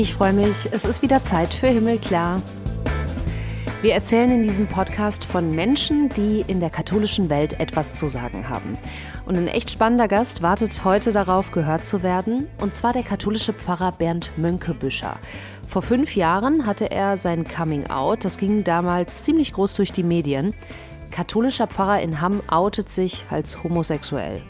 Ich 0.00 0.14
freue 0.14 0.32
mich, 0.32 0.66
es 0.72 0.86
ist 0.86 1.02
wieder 1.02 1.22
Zeit 1.24 1.52
für 1.52 1.66
Himmelklar. 1.66 2.40
Wir 3.82 3.92
erzählen 3.92 4.30
in 4.30 4.42
diesem 4.42 4.66
Podcast 4.66 5.26
von 5.26 5.54
Menschen, 5.54 6.08
die 6.08 6.42
in 6.46 6.58
der 6.58 6.70
katholischen 6.70 7.28
Welt 7.28 7.60
etwas 7.60 7.92
zu 7.92 8.06
sagen 8.06 8.48
haben. 8.48 8.78
Und 9.26 9.36
ein 9.36 9.46
echt 9.46 9.70
spannender 9.70 10.08
Gast 10.08 10.40
wartet 10.40 10.86
heute 10.86 11.12
darauf, 11.12 11.52
gehört 11.52 11.84
zu 11.84 12.02
werden, 12.02 12.46
und 12.62 12.74
zwar 12.74 12.94
der 12.94 13.02
katholische 13.02 13.52
Pfarrer 13.52 13.92
Bernd 13.92 14.30
Mönkebüscher. 14.38 15.18
Vor 15.68 15.82
fünf 15.82 16.16
Jahren 16.16 16.64
hatte 16.64 16.90
er 16.90 17.18
sein 17.18 17.44
Coming 17.44 17.90
Out, 17.90 18.24
das 18.24 18.38
ging 18.38 18.64
damals 18.64 19.22
ziemlich 19.22 19.52
groß 19.52 19.74
durch 19.74 19.92
die 19.92 20.02
Medien. 20.02 20.54
Katholischer 21.10 21.66
Pfarrer 21.66 22.00
in 22.00 22.22
Hamm 22.22 22.40
outet 22.48 22.88
sich 22.88 23.26
als 23.28 23.62
homosexuell. 23.62 24.40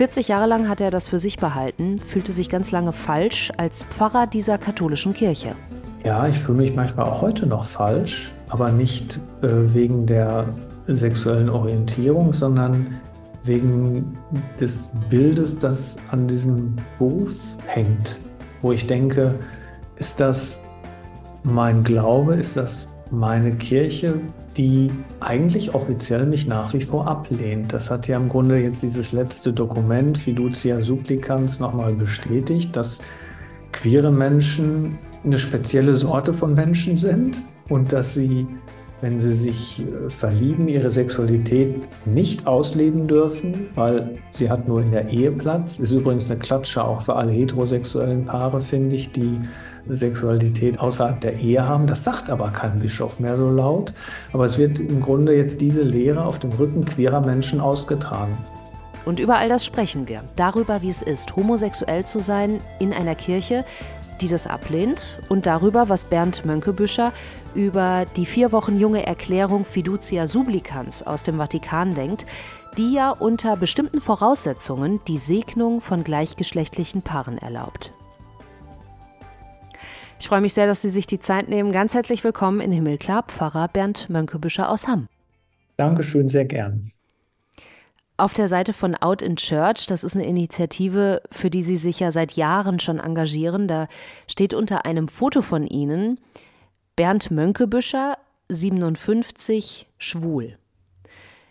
40 0.00 0.28
Jahre 0.28 0.46
lang 0.46 0.66
hat 0.66 0.80
er 0.80 0.90
das 0.90 1.10
für 1.10 1.18
sich 1.18 1.36
behalten, 1.36 1.98
fühlte 1.98 2.32
sich 2.32 2.48
ganz 2.48 2.70
lange 2.70 2.94
falsch 2.94 3.52
als 3.58 3.84
Pfarrer 3.84 4.26
dieser 4.26 4.56
katholischen 4.56 5.12
Kirche. 5.12 5.54
Ja, 6.06 6.26
ich 6.26 6.38
fühle 6.38 6.56
mich 6.56 6.74
manchmal 6.74 7.04
auch 7.04 7.20
heute 7.20 7.46
noch 7.46 7.66
falsch, 7.66 8.30
aber 8.48 8.72
nicht 8.72 9.20
äh, 9.42 9.48
wegen 9.74 10.06
der 10.06 10.48
sexuellen 10.86 11.50
Orientierung, 11.50 12.32
sondern 12.32 12.98
wegen 13.44 14.16
des 14.58 14.88
Bildes, 15.10 15.58
das 15.58 15.98
an 16.10 16.26
diesem 16.26 16.76
Beruf 16.98 17.36
hängt, 17.66 18.20
wo 18.62 18.72
ich 18.72 18.86
denke, 18.86 19.34
ist 19.96 20.18
das 20.18 20.60
mein 21.42 21.84
Glaube, 21.84 22.36
ist 22.36 22.56
das 22.56 22.88
meine 23.10 23.52
Kirche, 23.52 24.14
die 24.60 24.90
eigentlich 25.20 25.74
offiziell 25.74 26.26
mich 26.26 26.46
nach 26.46 26.74
wie 26.74 26.82
vor 26.82 27.08
ablehnt. 27.08 27.72
Das 27.72 27.90
hat 27.90 28.08
ja 28.08 28.18
im 28.18 28.28
Grunde 28.28 28.58
jetzt 28.58 28.82
dieses 28.82 29.10
letzte 29.10 29.54
Dokument 29.54 30.18
Fiducia 30.18 30.82
Supplicans 30.82 31.60
nochmal 31.60 31.94
bestätigt, 31.94 32.76
dass 32.76 32.98
queere 33.72 34.12
Menschen 34.12 34.98
eine 35.24 35.38
spezielle 35.38 35.94
Sorte 35.94 36.34
von 36.34 36.52
Menschen 36.52 36.98
sind 36.98 37.38
und 37.70 37.90
dass 37.90 38.12
sie, 38.12 38.46
wenn 39.00 39.18
sie 39.18 39.32
sich 39.32 39.80
äh, 39.80 40.10
verlieben, 40.10 40.68
ihre 40.68 40.90
Sexualität 40.90 41.76
nicht 42.04 42.46
ausleben 42.46 43.08
dürfen, 43.08 43.68
weil 43.76 44.18
sie 44.32 44.50
hat 44.50 44.68
nur 44.68 44.82
in 44.82 44.90
der 44.90 45.08
Ehe 45.08 45.30
Platz. 45.30 45.78
Ist 45.78 45.92
übrigens 45.92 46.30
eine 46.30 46.38
Klatsche 46.38 46.84
auch 46.84 47.00
für 47.00 47.16
alle 47.16 47.32
heterosexuellen 47.32 48.26
Paare, 48.26 48.60
finde 48.60 48.96
ich, 48.96 49.10
die 49.10 49.40
Sexualität 49.88 50.78
außerhalb 50.78 51.20
der 51.20 51.38
Ehe 51.38 51.66
haben. 51.66 51.86
Das 51.86 52.04
sagt 52.04 52.30
aber 52.30 52.48
kein 52.48 52.78
Bischof 52.80 53.20
mehr 53.20 53.36
so 53.36 53.50
laut. 53.50 53.92
Aber 54.32 54.44
es 54.44 54.58
wird 54.58 54.78
im 54.78 55.00
Grunde 55.00 55.34
jetzt 55.34 55.60
diese 55.60 55.82
Lehre 55.82 56.24
auf 56.24 56.38
dem 56.38 56.50
Rücken 56.50 56.84
queerer 56.84 57.20
Menschen 57.20 57.60
ausgetragen. 57.60 58.36
Und 59.04 59.18
über 59.18 59.36
all 59.36 59.48
das 59.48 59.64
sprechen 59.64 60.08
wir. 60.08 60.22
Darüber, 60.36 60.82
wie 60.82 60.90
es 60.90 61.02
ist, 61.02 61.34
homosexuell 61.36 62.04
zu 62.04 62.20
sein 62.20 62.60
in 62.78 62.92
einer 62.92 63.14
Kirche, 63.14 63.64
die 64.20 64.28
das 64.28 64.46
ablehnt. 64.46 65.18
Und 65.28 65.46
darüber, 65.46 65.88
was 65.88 66.04
Bernd 66.04 66.44
Mönkebüscher 66.44 67.12
über 67.54 68.06
die 68.16 68.26
vier 68.26 68.52
Wochen 68.52 68.78
junge 68.78 69.06
Erklärung 69.06 69.64
Fiducia 69.64 70.26
Supplicans 70.26 71.02
aus 71.06 71.22
dem 71.22 71.38
Vatikan 71.38 71.94
denkt, 71.94 72.26
die 72.76 72.92
ja 72.92 73.10
unter 73.10 73.56
bestimmten 73.56 74.00
Voraussetzungen 74.00 75.00
die 75.08 75.18
Segnung 75.18 75.80
von 75.80 76.04
gleichgeschlechtlichen 76.04 77.02
Paaren 77.02 77.38
erlaubt. 77.38 77.92
Ich 80.20 80.28
freue 80.28 80.42
mich 80.42 80.52
sehr, 80.52 80.66
dass 80.66 80.82
Sie 80.82 80.90
sich 80.90 81.06
die 81.06 81.18
Zeit 81.18 81.48
nehmen. 81.48 81.72
Ganz 81.72 81.94
herzlich 81.94 82.22
willkommen 82.22 82.60
in 82.60 82.70
Himmelklar, 82.72 83.22
Pfarrer 83.22 83.68
Bernd 83.68 84.10
Mönkebüscher 84.10 84.68
aus 84.68 84.86
Hamm. 84.86 85.08
Dankeschön, 85.78 86.28
sehr 86.28 86.44
gern. 86.44 86.92
Auf 88.18 88.34
der 88.34 88.46
Seite 88.46 88.74
von 88.74 88.94
Out 88.94 89.22
in 89.22 89.36
Church, 89.36 89.86
das 89.86 90.04
ist 90.04 90.14
eine 90.14 90.26
Initiative, 90.26 91.22
für 91.32 91.48
die 91.48 91.62
Sie 91.62 91.78
sich 91.78 92.00
ja 92.00 92.12
seit 92.12 92.32
Jahren 92.32 92.80
schon 92.80 92.98
engagieren, 92.98 93.66
da 93.66 93.88
steht 94.28 94.52
unter 94.52 94.84
einem 94.84 95.08
Foto 95.08 95.40
von 95.40 95.66
Ihnen 95.66 96.20
Bernd 96.96 97.30
Mönkebüscher, 97.30 98.18
57, 98.50 99.88
schwul. 99.96 100.58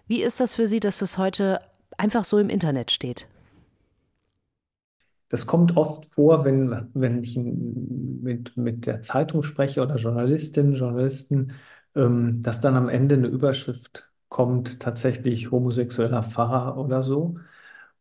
Wie 0.05 0.21
ist 0.21 0.39
das 0.39 0.53
für 0.53 0.67
Sie, 0.67 0.79
dass 0.79 0.99
das 0.99 1.17
heute 1.17 1.59
einfach 1.97 2.23
so 2.23 2.37
im 2.37 2.51
Internet 2.51 2.91
steht? 2.91 3.25
Das 5.29 5.45
kommt 5.47 5.77
oft 5.77 6.07
vor, 6.07 6.43
wenn, 6.45 6.89
wenn 6.93 7.23
ich 7.23 7.37
mit, 7.37 8.57
mit 8.57 8.85
der 8.87 9.01
Zeitung 9.01 9.43
spreche 9.43 9.81
oder 9.81 9.95
Journalistinnen, 9.97 10.73
Journalisten, 10.75 11.53
ähm, 11.95 12.41
dass 12.41 12.61
dann 12.61 12.75
am 12.75 12.89
Ende 12.89 13.15
eine 13.15 13.27
Überschrift 13.27 14.11
kommt, 14.29 14.79
tatsächlich 14.79 15.51
homosexueller 15.51 16.23
Pfarrer 16.23 16.77
oder 16.77 17.03
so. 17.03 17.37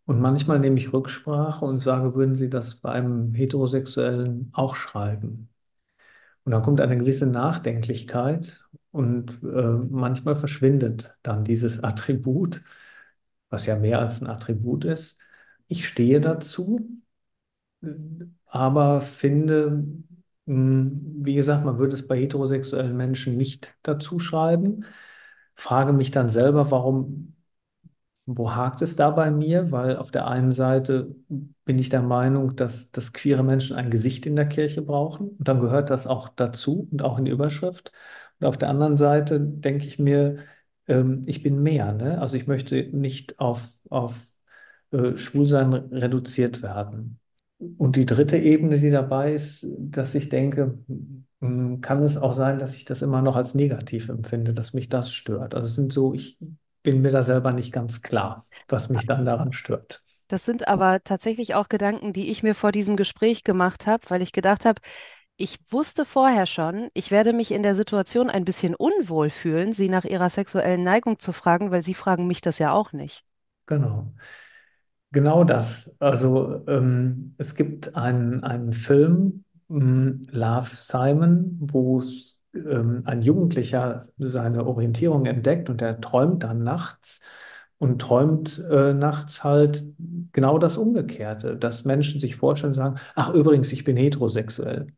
Und 0.07 0.21
manchmal 0.21 0.59
nehme 0.59 0.79
ich 0.79 0.93
Rücksprache 0.93 1.65
und 1.65 1.79
sage, 1.81 2.15
würden 2.15 2.35
Sie 2.35 2.49
das 2.51 2.77
bei 2.77 2.91
einem 2.93 3.35
Heterosexuellen 3.35 4.51
auch 4.55 4.75
schreiben? 4.77 5.51
Und 6.45 6.53
dann 6.53 6.63
kommt 6.63 6.81
eine 6.81 6.97
gewisse 6.99 7.27
Nachdenklichkeit 7.27 8.65
und 8.91 9.43
äh, 9.43 9.47
manchmal 9.91 10.37
verschwindet 10.37 11.17
dann 11.23 11.45
dieses 11.45 11.83
Attribut, 11.85 12.63
was 13.51 13.67
ja 13.67 13.77
mehr 13.77 14.01
als 14.01 14.21
ein 14.23 14.29
Attribut 14.29 14.85
ist. 14.85 15.19
Ich 15.69 15.87
stehe 15.89 16.21
dazu, 16.21 16.89
aber 18.47 19.01
finde, 19.01 19.85
hm, 20.47 21.01
wie 21.25 21.35
gesagt, 21.35 21.65
man 21.65 21.79
würde 21.79 21.95
es 21.95 22.07
bei 22.07 22.19
heterosexuellen 22.19 22.97
Menschen 22.97 23.37
nicht 23.37 23.75
dazu 23.83 24.19
schreiben. 24.19 24.85
Frage 25.55 25.93
mich 25.93 26.11
dann 26.11 26.29
selber, 26.31 26.71
warum, 26.71 27.37
wo 28.27 28.55
hakt 28.55 28.83
es 28.83 28.97
da 28.97 29.11
bei 29.11 29.31
mir? 29.31 29.73
Weil 29.73 29.97
auf 29.97 30.11
der 30.11 30.27
einen 30.29 30.53
Seite 30.53 31.15
bin 31.65 31.79
ich 31.79 31.89
der 31.89 32.03
Meinung, 32.03 32.57
dass, 32.57 32.91
dass 32.91 33.13
queere 33.13 33.43
Menschen 33.43 33.77
ein 33.77 33.91
Gesicht 33.91 34.27
in 34.27 34.37
der 34.37 34.47
Kirche 34.49 34.83
brauchen. 34.83 35.31
Und 35.31 35.49
dann 35.49 35.61
gehört 35.61 35.91
das 35.91 36.07
auch 36.07 36.29
dazu 36.31 36.89
und 36.91 37.03
auch 37.03 37.19
in 37.19 37.25
die 37.25 37.31
Überschrift. 37.33 37.93
Und 38.41 38.47
auf 38.47 38.59
der 38.59 38.69
anderen 38.71 38.97
Seite 38.97 39.41
denke 39.41 39.87
ich 39.87 39.99
mir, 39.99 40.39
ähm, 40.87 41.23
ich 41.27 41.43
bin 41.43 41.63
mehr. 41.63 41.93
Ne? 41.93 42.21
Also 42.21 42.37
ich 42.37 42.47
möchte 42.47 42.77
nicht 42.97 43.39
auf, 43.41 43.63
auf 43.91 44.15
äh, 44.93 45.17
Schwulsein 45.17 45.73
reduziert 45.75 46.63
werden. 46.63 47.21
Und 47.59 47.97
die 47.97 48.07
dritte 48.07 48.37
Ebene, 48.39 48.79
die 48.79 48.91
dabei 48.91 49.35
ist, 49.35 49.67
dass 49.79 50.15
ich 50.15 50.29
denke, 50.29 50.79
hm, 51.41 51.81
kann 51.81 52.03
es 52.03 52.17
auch 52.17 52.33
sein, 52.33 52.59
dass 52.59 52.75
ich 52.75 52.85
das 52.85 53.03
immer 53.03 53.21
noch 53.23 53.35
als 53.37 53.55
negativ 53.55 54.09
empfinde, 54.09 54.55
dass 54.55 54.75
mich 54.75 54.89
das 54.89 55.13
stört. 55.13 55.55
Also 55.55 55.67
es 55.69 55.75
sind 55.75 55.93
so, 55.93 56.15
ich 56.15 56.39
bin 56.83 57.03
mir 57.03 57.11
da 57.11 57.23
selber 57.23 57.53
nicht 57.53 57.73
ganz 57.73 58.03
klar, 58.03 58.45
was 58.69 58.89
mich 58.89 59.07
dann 59.07 59.25
daran 59.25 59.53
stört. 59.53 60.03
Das 60.29 60.45
sind 60.45 60.69
aber 60.69 61.03
tatsächlich 61.03 61.55
auch 61.55 61.69
Gedanken, 61.69 62.13
die 62.13 62.29
ich 62.31 62.43
mir 62.43 62.55
vor 62.55 62.71
diesem 62.71 62.97
Gespräch 62.97 63.45
gemacht 63.45 63.87
habe, 63.87 64.05
weil 64.09 64.23
ich 64.23 64.33
gedacht 64.33 64.65
habe, 64.65 64.81
ich 65.37 65.59
wusste 65.71 66.05
vorher 66.05 66.47
schon, 66.47 66.91
ich 66.95 67.11
werde 67.11 67.33
mich 67.33 67.51
in 67.53 67.63
der 67.63 67.75
Situation 67.75 68.29
ein 68.29 68.45
bisschen 68.45 68.75
unwohl 68.75 69.31
fühlen, 69.31 69.73
Sie 69.73 69.89
nach 69.89 70.05
Ihrer 70.05 70.31
sexuellen 70.31 70.83
Neigung 70.85 71.19
zu 71.19 71.33
fragen, 71.33 71.71
weil 71.71 71.83
Sie 71.83 71.95
fragen 71.95 72.27
mich 72.27 72.41
das 72.41 72.59
ja 72.59 72.73
auch 72.73 72.93
nicht. 72.93 73.25
Genau. 73.67 74.13
Genau 75.13 75.45
das. 75.45 75.95
Also 76.01 76.63
ähm, 76.67 77.35
es 77.39 77.55
gibt 77.55 77.97
einen, 77.97 78.45
einen 78.45 78.73
Film, 78.75 79.45
ähm, 79.71 80.27
Love 80.31 80.69
Simon, 80.75 81.57
wo 81.61 82.03
ähm, 82.55 83.03
ein 83.07 83.23
Jugendlicher 83.23 84.09
seine 84.19 84.67
Orientierung 84.67 85.25
entdeckt 85.27 85.71
und 85.71 85.81
er 85.81 86.01
träumt 86.01 86.43
dann 86.43 86.63
nachts 86.63 87.21
und 87.79 88.01
träumt 88.03 88.59
äh, 88.71 88.93
nachts 88.93 89.45
halt 89.45 89.83
genau 90.33 90.59
das 90.59 90.77
Umgekehrte, 90.77 91.57
dass 91.57 91.85
Menschen 91.87 92.21
sich 92.21 92.37
vorstellen 92.37 92.71
und 92.73 92.75
sagen, 92.75 92.97
ach 93.15 93.31
übrigens, 93.31 93.73
ich 93.73 93.85
bin 93.85 93.97
heterosexuell. 93.97 94.89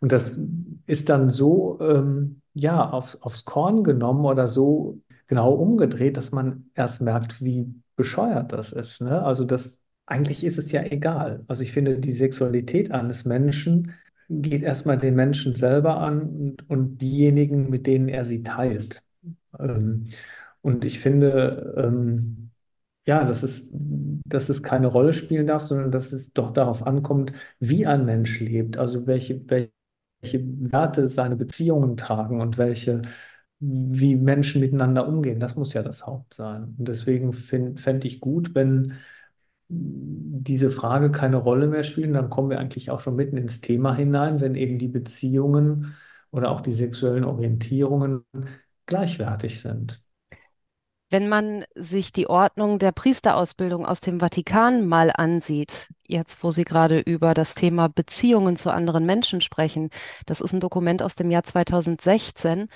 Und 0.00 0.12
das 0.12 0.38
ist 0.86 1.08
dann 1.08 1.30
so, 1.30 1.78
ähm, 1.80 2.42
ja, 2.54 2.88
aufs, 2.90 3.20
aufs 3.22 3.44
Korn 3.44 3.84
genommen 3.84 4.24
oder 4.24 4.48
so 4.48 5.00
genau 5.26 5.52
umgedreht, 5.52 6.16
dass 6.16 6.32
man 6.32 6.70
erst 6.74 7.00
merkt, 7.00 7.42
wie 7.42 7.72
bescheuert 8.00 8.52
das 8.52 8.72
ist. 8.72 9.02
Ne? 9.02 9.22
Also 9.22 9.44
das, 9.44 9.78
eigentlich 10.06 10.42
ist 10.44 10.58
es 10.58 10.72
ja 10.72 10.82
egal. 10.82 11.44
Also 11.48 11.62
ich 11.62 11.72
finde, 11.72 11.98
die 11.98 12.12
Sexualität 12.12 12.90
eines 12.92 13.26
Menschen 13.26 13.94
geht 14.30 14.62
erstmal 14.62 14.96
den 14.98 15.14
Menschen 15.14 15.54
selber 15.54 15.98
an 15.98 16.22
und, 16.22 16.70
und 16.70 16.98
diejenigen, 17.02 17.68
mit 17.68 17.86
denen 17.86 18.08
er 18.08 18.24
sie 18.24 18.42
teilt. 18.42 19.02
Ähm, 19.58 20.08
und 20.62 20.84
ich 20.86 21.00
finde, 21.00 21.74
ähm, 21.76 22.50
ja, 23.06 23.24
dass 23.24 23.42
es, 23.42 23.68
dass 23.72 24.48
es 24.48 24.62
keine 24.62 24.86
Rolle 24.86 25.12
spielen 25.12 25.46
darf, 25.46 25.62
sondern 25.62 25.90
dass 25.90 26.12
es 26.12 26.32
doch 26.32 26.52
darauf 26.52 26.86
ankommt, 26.86 27.32
wie 27.58 27.86
ein 27.86 28.06
Mensch 28.06 28.40
lebt, 28.40 28.78
also 28.78 29.06
welche, 29.06 29.42
welche 29.48 30.40
Werte 30.72 31.08
seine 31.08 31.36
Beziehungen 31.36 31.96
tragen 31.98 32.40
und 32.40 32.56
welche 32.58 33.02
wie 33.60 34.16
Menschen 34.16 34.60
miteinander 34.60 35.06
umgehen. 35.06 35.38
Das 35.38 35.54
muss 35.54 35.74
ja 35.74 35.82
das 35.82 36.06
Haupt 36.06 36.34
sein. 36.34 36.74
Und 36.78 36.88
deswegen 36.88 37.32
fände 37.32 38.06
ich 38.06 38.20
gut, 38.20 38.54
wenn 38.54 38.94
diese 39.68 40.70
Frage 40.70 41.12
keine 41.12 41.36
Rolle 41.36 41.68
mehr 41.68 41.84
spielt. 41.84 42.14
Dann 42.14 42.30
kommen 42.30 42.50
wir 42.50 42.58
eigentlich 42.58 42.90
auch 42.90 43.00
schon 43.00 43.16
mitten 43.16 43.36
ins 43.36 43.60
Thema 43.60 43.94
hinein, 43.94 44.40
wenn 44.40 44.54
eben 44.54 44.78
die 44.78 44.88
Beziehungen 44.88 45.94
oder 46.32 46.50
auch 46.50 46.60
die 46.60 46.72
sexuellen 46.72 47.24
Orientierungen 47.24 48.24
gleichwertig 48.86 49.60
sind. 49.60 50.02
Wenn 51.12 51.28
man 51.28 51.64
sich 51.74 52.12
die 52.12 52.28
Ordnung 52.28 52.78
der 52.78 52.92
Priesterausbildung 52.92 53.84
aus 53.84 54.00
dem 54.00 54.20
Vatikan 54.20 54.86
mal 54.86 55.10
ansieht, 55.12 55.88
jetzt 56.06 56.44
wo 56.44 56.52
Sie 56.52 56.64
gerade 56.64 57.00
über 57.00 57.34
das 57.34 57.56
Thema 57.56 57.88
Beziehungen 57.88 58.56
zu 58.56 58.70
anderen 58.72 59.06
Menschen 59.06 59.40
sprechen, 59.40 59.90
das 60.26 60.40
ist 60.40 60.52
ein 60.52 60.60
Dokument 60.60 61.02
aus 61.02 61.16
dem 61.16 61.30
Jahr 61.32 61.42
2016, 61.42 62.68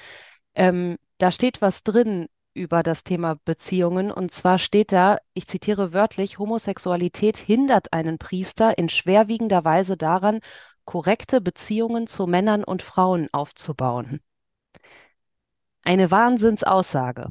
ähm, 0.54 0.96
da 1.18 1.30
steht 1.30 1.62
was 1.62 1.82
drin 1.82 2.28
über 2.54 2.82
das 2.82 3.02
Thema 3.02 3.36
Beziehungen 3.44 4.10
und 4.12 4.30
zwar 4.32 4.58
steht 4.58 4.92
da, 4.92 5.18
ich 5.34 5.46
zitiere 5.48 5.92
wörtlich, 5.92 6.38
Homosexualität 6.38 7.36
hindert 7.36 7.92
einen 7.92 8.18
Priester 8.18 8.78
in 8.78 8.88
schwerwiegender 8.88 9.64
Weise 9.64 9.96
daran, 9.96 10.40
korrekte 10.84 11.40
Beziehungen 11.40 12.06
zu 12.06 12.26
Männern 12.26 12.62
und 12.62 12.82
Frauen 12.82 13.28
aufzubauen. 13.32 14.20
Eine 15.82 16.10
Wahnsinnsaussage. 16.10 17.28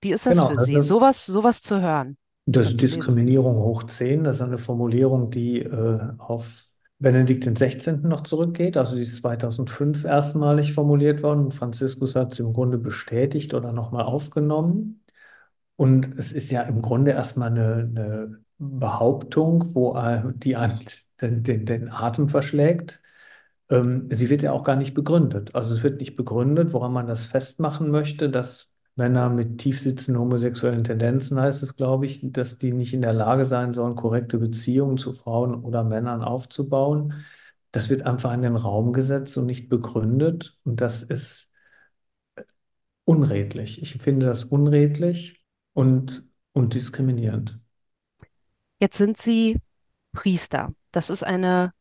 Wie 0.00 0.12
ist 0.12 0.26
das 0.26 0.36
Genau, 0.36 0.48
für 0.48 0.64
Sie, 0.64 0.76
also 0.76 0.86
sowas, 0.86 1.26
sowas 1.26 1.62
zu 1.62 1.80
hören 1.80 2.16
das 2.46 2.68
ist? 2.68 2.80
Diskriminierung 2.80 3.56
hoch 3.56 3.84
10, 3.84 4.24
das 4.24 4.36
ist 4.36 4.42
eine 4.42 4.58
Formulierung, 4.58 5.30
die 5.30 5.58
äh, 5.58 6.00
auf 6.18 6.65
Benedikt 6.98 7.44
XVI. 7.44 7.98
noch 8.02 8.22
zurückgeht. 8.22 8.76
Also 8.76 8.96
die 8.96 9.02
ist 9.02 9.16
2005 9.16 10.04
erstmalig 10.04 10.72
formuliert 10.72 11.22
worden 11.22 11.46
und 11.46 11.54
Franziskus 11.54 12.16
hat 12.16 12.34
sie 12.34 12.42
im 12.42 12.52
Grunde 12.52 12.78
bestätigt 12.78 13.54
oder 13.54 13.72
nochmal 13.72 14.04
aufgenommen. 14.04 15.02
Und 15.76 16.18
es 16.18 16.32
ist 16.32 16.50
ja 16.50 16.62
im 16.62 16.80
Grunde 16.82 17.12
erstmal 17.12 17.50
eine, 17.50 17.74
eine 17.74 18.38
Behauptung, 18.58 19.74
wo 19.74 19.94
die 20.36 20.56
einem 20.56 20.80
den, 21.20 21.42
den, 21.42 21.66
den 21.66 21.90
Atem 21.90 22.28
verschlägt. 22.28 23.02
Ähm, 23.70 24.08
sie 24.10 24.30
wird 24.30 24.42
ja 24.42 24.52
auch 24.52 24.64
gar 24.64 24.76
nicht 24.76 24.94
begründet. 24.94 25.54
Also 25.54 25.74
es 25.74 25.82
wird 25.82 26.00
nicht 26.00 26.16
begründet, 26.16 26.72
woran 26.72 26.92
man 26.92 27.06
das 27.06 27.26
festmachen 27.26 27.90
möchte, 27.90 28.30
dass 28.30 28.70
Männer 28.96 29.28
mit 29.28 29.58
tiefsitzenden 29.58 30.20
homosexuellen 30.20 30.82
Tendenzen, 30.82 31.38
heißt 31.38 31.62
es, 31.62 31.76
glaube 31.76 32.06
ich, 32.06 32.20
dass 32.22 32.58
die 32.58 32.72
nicht 32.72 32.94
in 32.94 33.02
der 33.02 33.12
Lage 33.12 33.44
sein 33.44 33.72
sollen, 33.72 33.94
korrekte 33.94 34.38
Beziehungen 34.38 34.96
zu 34.96 35.12
Frauen 35.12 35.54
oder 35.62 35.84
Männern 35.84 36.22
aufzubauen. 36.22 37.14
Das 37.72 37.90
wird 37.90 38.02
einfach 38.02 38.32
in 38.32 38.42
den 38.42 38.56
Raum 38.56 38.94
gesetzt 38.94 39.36
und 39.36 39.46
nicht 39.46 39.68
begründet. 39.68 40.58
Und 40.64 40.80
das 40.80 41.02
ist 41.02 41.50
unredlich. 43.04 43.82
Ich 43.82 44.00
finde 44.00 44.26
das 44.26 44.44
unredlich 44.44 45.42
und, 45.74 46.24
und 46.52 46.72
diskriminierend. 46.72 47.60
Jetzt 48.80 48.96
sind 48.96 49.20
Sie 49.20 49.58
Priester. 50.12 50.74
Das 50.90 51.10
ist 51.10 51.22
eine 51.22 51.72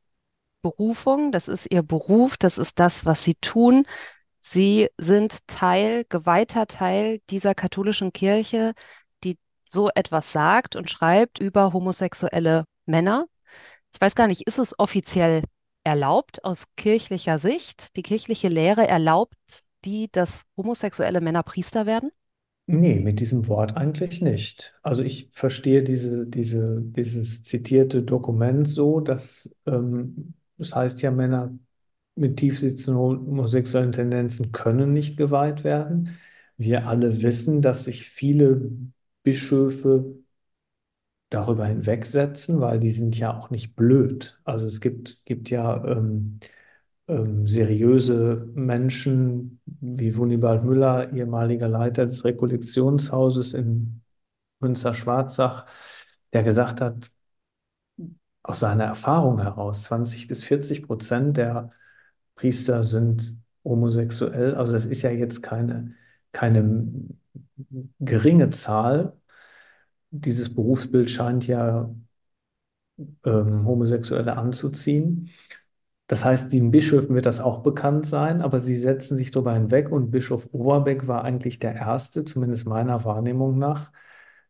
Berufung, 0.62 1.32
das 1.32 1.48
ist 1.48 1.68
Ihr 1.72 1.84
Beruf, 1.84 2.38
das 2.38 2.58
ist 2.58 2.80
das, 2.80 3.06
was 3.06 3.24
Sie 3.24 3.36
tun. 3.36 3.86
Sie 4.48 4.90
sind 5.00 5.48
Teil, 5.48 6.06
geweihter 6.08 6.68
Teil 6.68 7.20
dieser 7.32 7.56
katholischen 7.56 8.14
Kirche, 8.14 8.74
die 9.24 9.40
so 9.68 9.90
etwas 9.96 10.32
sagt 10.32 10.76
und 10.76 10.88
schreibt 10.88 11.40
über 11.40 11.74
homosexuelle 11.74 12.66
Männer. 12.86 13.26
Ich 13.92 14.00
weiß 14.00 14.14
gar 14.14 14.28
nicht, 14.28 14.44
ist 14.48 14.60
es 14.60 14.78
offiziell 14.78 15.42
erlaubt 15.84 16.46
aus 16.46 16.66
kirchlicher 16.78 17.40
Sicht? 17.40 17.96
Die 17.98 18.04
kirchliche 18.04 18.48
Lehre 18.48 18.88
erlaubt 18.88 19.64
die, 19.84 20.10
dass 20.12 20.44
homosexuelle 20.56 21.22
Männer 21.22 21.42
Priester 21.42 21.88
werden? 21.88 22.12
Nee, 22.68 23.00
mit 23.00 23.20
diesem 23.20 23.48
Wort 23.48 23.76
eigentlich 23.76 24.22
nicht. 24.22 24.76
Also 24.84 25.02
ich 25.02 25.32
verstehe 25.34 25.82
diese, 25.84 26.28
diese, 26.28 26.82
dieses 26.82 27.42
zitierte 27.42 28.04
Dokument 28.04 28.70
so, 28.70 29.00
dass 29.00 29.50
ähm, 29.66 30.36
es 30.60 30.74
heißt 30.74 31.02
ja, 31.02 31.10
Männer 31.10 31.52
mit 32.16 32.38
tiefsitzenden 32.38 32.98
homosexuellen 32.98 33.92
Tendenzen 33.92 34.52
können 34.52 34.94
nicht 34.94 35.18
geweiht 35.18 35.64
werden. 35.64 36.18
Wir 36.58 36.88
alle 36.88 37.22
wissen, 37.22 37.62
dass 37.62 37.86
sich 37.86 38.10
viele 38.10 38.72
Bischöfe 39.24 40.16
darüber 41.30 41.66
hinwegsetzen, 41.66 42.62
weil 42.62 42.80
die 42.80 42.92
sind 42.92 43.18
ja 43.18 43.38
auch 43.38 43.50
nicht 43.50 43.76
blöd. 43.76 44.40
Also 44.44 44.66
es 44.68 44.80
gibt, 44.82 45.24
gibt 45.26 45.50
ja 45.50 45.84
ähm, 45.86 46.40
ähm, 47.08 47.48
seriöse 47.48 48.48
Menschen 48.56 49.62
wie 49.66 50.16
Wunibald 50.18 50.64
Müller, 50.64 51.12
ehemaliger 51.14 51.68
Leiter 51.68 52.06
des 52.06 52.26
Rekollektionshauses 52.26 53.54
in 53.54 54.02
Münster-Schwarzach, 54.60 55.66
der 56.34 56.44
gesagt 56.44 56.82
hat, 56.82 57.12
aus 58.44 58.60
seiner 58.60 58.86
Erfahrung 58.86 59.42
heraus, 59.42 59.84
20 59.84 60.28
bis 60.28 60.44
40 60.44 60.84
Prozent 60.84 61.38
der 61.38 61.72
Priester 62.36 62.84
sind 62.84 63.38
homosexuell. 63.64 64.56
Also 64.56 64.74
das 64.74 64.86
ist 64.86 65.02
ja 65.02 65.12
jetzt 65.12 65.42
keine, 65.44 65.96
keine 66.32 66.88
geringe 68.00 68.50
Zahl. 68.52 69.14
Dieses 70.12 70.54
Berufsbild 70.56 71.10
scheint 71.12 71.48
ja 71.48 71.90
ähm, 73.26 73.66
Homosexuelle 73.66 74.38
anzuziehen. 74.38 75.30
Das 76.08 76.24
heißt, 76.26 76.54
den 76.54 76.72
Bischöfen 76.72 77.16
wird 77.16 77.26
das 77.26 77.42
auch 77.42 77.64
bekannt 77.64 78.06
sein, 78.08 78.42
aber 78.42 78.60
sie 78.60 78.76
setzen 78.76 79.18
sich 79.18 79.32
darüber 79.32 79.54
hinweg 79.54 79.92
und 79.92 80.12
Bischof 80.12 80.50
Overbeck 80.54 81.08
war 81.08 81.24
eigentlich 81.24 81.60
der 81.60 81.76
Erste, 81.76 82.26
zumindest 82.26 82.68
meiner 82.68 83.04
Wahrnehmung 83.06 83.58
nach, 83.58 83.92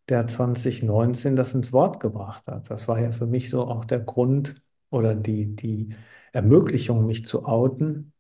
der 0.10 0.28
2019 0.28 1.36
das 1.38 1.54
ins 1.54 1.72
Wort 1.74 2.00
gebracht 2.02 2.48
hat. 2.48 2.70
Das 2.70 2.88
war 2.88 3.00
ja 3.00 3.12
für 3.12 3.28
mich 3.28 3.50
so 3.50 3.64
auch 3.68 3.86
der 3.86 4.00
Grund 4.02 4.62
oder 4.90 5.16
die, 5.16 5.56
die 5.56 5.96
Ermöglichung, 6.36 7.06
mich 7.06 7.26
zu 7.26 7.46
outen, 7.46 8.14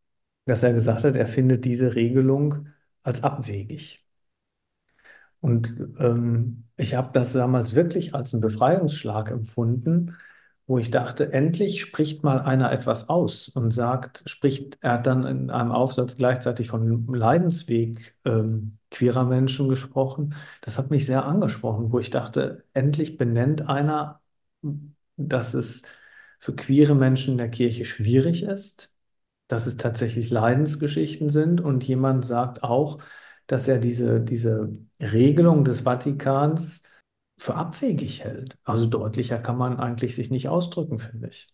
dass 0.45 0.63
er 0.63 0.73
gesagt 0.73 1.03
hat, 1.03 1.15
er 1.15 1.27
findet 1.27 1.65
diese 1.65 1.95
Regelung 1.95 2.69
als 3.03 3.23
abwegig. 3.23 4.05
Und 5.41 5.75
ähm, 5.99 6.65
ich 6.77 6.95
habe 6.95 7.11
das 7.13 7.33
damals 7.33 7.75
wirklich 7.75 8.15
als 8.15 8.33
einen 8.33 8.41
Befreiungsschlag 8.41 9.29
empfunden, 9.31 10.15
wo 10.67 10.79
ich 10.79 10.89
dachte, 10.89 11.31
endlich 11.31 11.81
spricht 11.81 12.23
mal 12.23 12.39
einer 12.41 12.71
etwas 12.71 13.09
aus 13.09 13.49
und 13.49 13.71
sagt, 13.71 14.23
spricht, 14.25 14.79
er 14.81 14.93
hat 14.93 15.05
dann 15.07 15.25
in 15.25 15.51
einem 15.51 15.71
Aufsatz 15.71 16.17
gleichzeitig 16.17 16.69
von 16.69 17.05
Leidensweg 17.13 18.15
ähm, 18.25 18.79
queerer 18.89 19.25
Menschen 19.25 19.69
gesprochen. 19.69 20.35
Das 20.61 20.79
hat 20.79 20.89
mich 20.89 21.05
sehr 21.05 21.25
angesprochen, 21.25 21.91
wo 21.91 21.99
ich 21.99 22.09
dachte, 22.09 22.63
endlich 22.73 23.17
benennt 23.17 23.67
einer, 23.69 24.21
dass 25.17 25.53
es 25.53 25.83
für 26.45 26.55
queere 26.55 26.93
Menschen 26.93 27.31
in 27.31 27.37
der 27.39 27.49
Kirche 27.49 27.85
schwierig 27.85 28.43
ist, 28.43 28.91
dass 29.47 29.65
es 29.65 29.77
tatsächlich 29.77 30.29
Leidensgeschichten 30.29 31.31
sind 31.31 31.59
und 31.59 31.83
jemand 31.83 32.23
sagt 32.23 32.61
auch, 32.61 32.99
dass 33.47 33.67
er 33.67 33.79
diese, 33.79 34.21
diese 34.21 34.71
Regelung 34.99 35.65
des 35.65 35.81
Vatikans 35.81 36.83
für 37.39 37.55
abwegig 37.55 38.23
hält. 38.23 38.59
Also 38.63 38.85
deutlicher 38.85 39.39
kann 39.39 39.57
man 39.57 39.79
eigentlich 39.79 40.13
sich 40.13 40.29
nicht 40.29 40.47
ausdrücken, 40.47 40.99
finde 40.99 41.29
ich. 41.29 41.47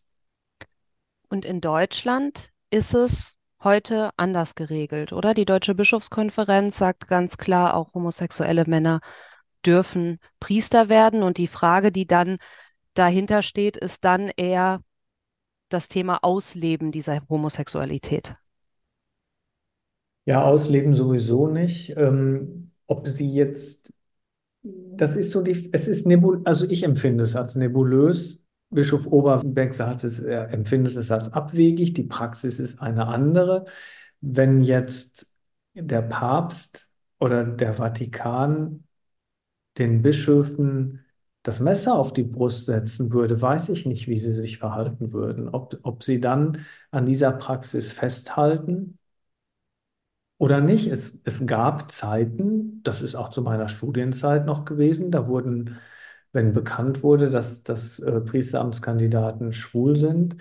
Und 1.30 1.46
in 1.46 1.62
Deutschland 1.62 2.50
ist 2.70 2.94
es 2.94 3.38
heute 3.64 4.10
anders 4.18 4.56
geregelt, 4.56 5.14
oder? 5.14 5.34
Die 5.34 5.46
Deutsche 5.46 5.74
Bischofskonferenz 5.74 6.78
sagt 6.78 7.08
ganz 7.08 7.38
klar, 7.38 7.76
auch 7.76 7.94
homosexuelle 7.94 8.66
Männer 8.66 9.00
dürfen 9.66 10.20
Priester 10.42 10.90
werden. 10.90 11.24
Und 11.24 11.38
die 11.38 11.48
Frage, 11.48 11.94
die 11.94 12.06
dann 12.06 12.40
dahinter 12.94 13.42
steht, 13.42 13.78
ist 13.78 14.04
dann 14.04 14.30
eher 14.36 14.82
das 15.70 15.88
Thema 15.88 16.20
Ausleben 16.24 16.92
dieser 16.92 17.22
Homosexualität. 17.30 18.36
Ja, 20.26 20.44
ausleben 20.44 20.94
sowieso 20.94 21.48
nicht. 21.48 21.96
Ähm, 21.98 22.72
ob 22.88 23.08
sie 23.08 23.30
jetzt, 23.30 23.94
das 24.64 25.18
ist 25.18 25.32
so 25.32 25.42
die, 25.42 25.70
es 25.74 25.88
ist 25.88 26.06
nebul, 26.06 26.42
also 26.46 26.68
ich 26.70 26.84
empfinde 26.84 27.24
es 27.24 27.36
als 27.36 27.56
nebulös. 27.56 28.40
Bischof 28.70 29.08
Oberbeck 29.08 29.74
sagt 29.74 30.04
es, 30.04 30.20
er 30.20 30.50
empfindet 30.54 30.96
es 30.96 31.12
als 31.12 31.34
abwegig. 31.34 31.94
Die 31.94 32.04
Praxis 32.04 32.60
ist 32.60 32.82
eine 32.82 33.08
andere. 33.08 33.66
Wenn 34.22 34.62
jetzt 34.62 35.28
der 35.74 36.02
Papst 36.02 36.90
oder 37.20 37.44
der 37.44 37.74
Vatikan 37.74 38.84
den 39.78 40.02
Bischöfen 40.02 41.06
das 41.44 41.60
Messer 41.60 41.96
auf 41.96 42.14
die 42.14 42.24
Brust 42.24 42.66
setzen 42.68 43.12
würde, 43.14 43.42
weiß 43.42 43.70
ich 43.70 43.86
nicht, 43.86 44.08
wie 44.08 44.18
sie 44.18 44.34
sich 44.34 44.58
verhalten 44.60 45.14
würden. 45.14 45.50
Ob, 45.50 45.78
ob 45.84 46.04
sie 46.04 46.20
dann 46.22 46.66
an 46.92 47.06
dieser 47.06 47.32
Praxis 47.32 47.92
festhalten 47.94 48.98
oder 50.38 50.62
nicht. 50.62 50.88
Es, 50.88 51.20
es 51.24 51.46
gab 51.46 51.92
Zeiten, 51.92 52.82
das 52.84 53.02
ist 53.02 53.16
auch 53.16 53.30
zu 53.30 53.42
meiner 53.42 53.70
Studienzeit 53.70 54.46
noch 54.46 54.66
gewesen, 54.66 55.12
da 55.12 55.28
wurden, 55.28 55.78
wenn 56.32 56.54
bekannt 56.54 57.04
wurde, 57.04 57.30
dass, 57.30 57.64
dass 57.64 58.00
äh, 58.00 58.22
Priesteramtskandidaten 58.22 59.54
schwul 59.54 59.98
sind, 59.98 60.38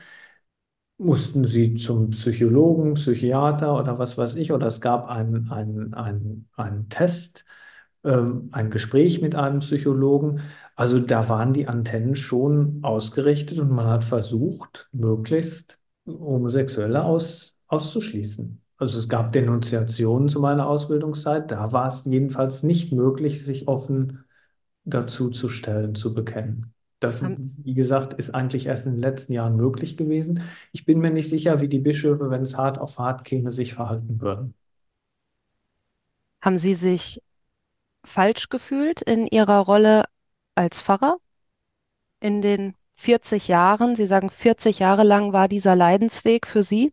mussten 0.98 1.46
sie 1.46 1.74
zum 1.76 2.10
Psychologen, 2.10 2.94
Psychiater 2.94 3.76
oder 3.78 3.98
was 3.98 4.18
weiß 4.18 4.34
ich, 4.36 4.52
oder 4.52 4.66
es 4.66 4.80
gab 4.80 5.08
einen, 5.08 5.50
einen, 5.50 5.94
einen, 5.94 6.48
einen 6.56 6.88
Test, 6.90 7.44
ähm, 8.04 8.48
ein 8.52 8.70
Gespräch 8.70 9.20
mit 9.22 9.34
einem 9.34 9.60
Psychologen. 9.60 10.40
Also 10.80 10.98
da 10.98 11.28
waren 11.28 11.52
die 11.52 11.68
Antennen 11.68 12.16
schon 12.16 12.78
ausgerichtet 12.80 13.58
und 13.58 13.68
man 13.68 13.86
hat 13.86 14.02
versucht, 14.02 14.88
möglichst 14.92 15.78
Homosexuelle 16.06 17.04
aus, 17.04 17.54
auszuschließen. 17.66 18.62
Also 18.78 18.98
es 18.98 19.06
gab 19.10 19.34
Denunziationen 19.34 20.30
zu 20.30 20.40
meiner 20.40 20.66
Ausbildungszeit. 20.66 21.50
Da 21.50 21.72
war 21.72 21.88
es 21.88 22.06
jedenfalls 22.06 22.62
nicht 22.62 22.92
möglich, 22.92 23.44
sich 23.44 23.68
offen 23.68 24.24
dazu 24.86 25.28
zu 25.28 25.50
stellen, 25.50 25.94
zu 25.94 26.14
bekennen. 26.14 26.72
Das, 26.98 27.22
wie 27.58 27.74
gesagt, 27.74 28.14
ist 28.14 28.34
eigentlich 28.34 28.64
erst 28.64 28.86
in 28.86 28.92
den 28.92 29.02
letzten 29.02 29.34
Jahren 29.34 29.56
möglich 29.56 29.98
gewesen. 29.98 30.44
Ich 30.72 30.86
bin 30.86 31.00
mir 31.00 31.10
nicht 31.10 31.28
sicher, 31.28 31.60
wie 31.60 31.68
die 31.68 31.80
Bischöfe, 31.80 32.30
wenn 32.30 32.40
es 32.40 32.56
hart 32.56 32.78
auf 32.78 32.98
hart 32.98 33.26
käme, 33.26 33.50
sich 33.50 33.74
verhalten 33.74 34.22
würden. 34.22 34.54
haben 36.40 36.56
Sie 36.56 36.74
sich 36.74 37.20
falsch 38.02 38.48
gefühlt 38.48 39.02
in 39.02 39.26
Ihrer 39.26 39.58
Rolle 39.58 40.04
als 40.60 40.82
Pfarrer 40.82 41.16
in 42.20 42.42
den 42.42 42.74
40 42.94 43.48
Jahren? 43.48 43.96
Sie 43.96 44.06
sagen, 44.06 44.30
40 44.30 44.78
Jahre 44.78 45.04
lang 45.04 45.32
war 45.32 45.48
dieser 45.48 45.74
Leidensweg 45.74 46.46
für 46.46 46.62
Sie. 46.62 46.92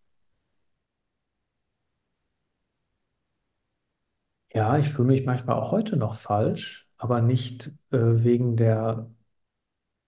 Ja, 4.54 4.78
ich 4.78 4.90
fühle 4.90 5.10
mich 5.10 5.26
manchmal 5.26 5.58
auch 5.58 5.72
heute 5.72 5.98
noch 5.98 6.16
falsch, 6.16 6.88
aber 6.98 7.22
nicht 7.22 7.68
äh, 7.92 7.98
wegen 8.00 8.56
der 8.56 9.12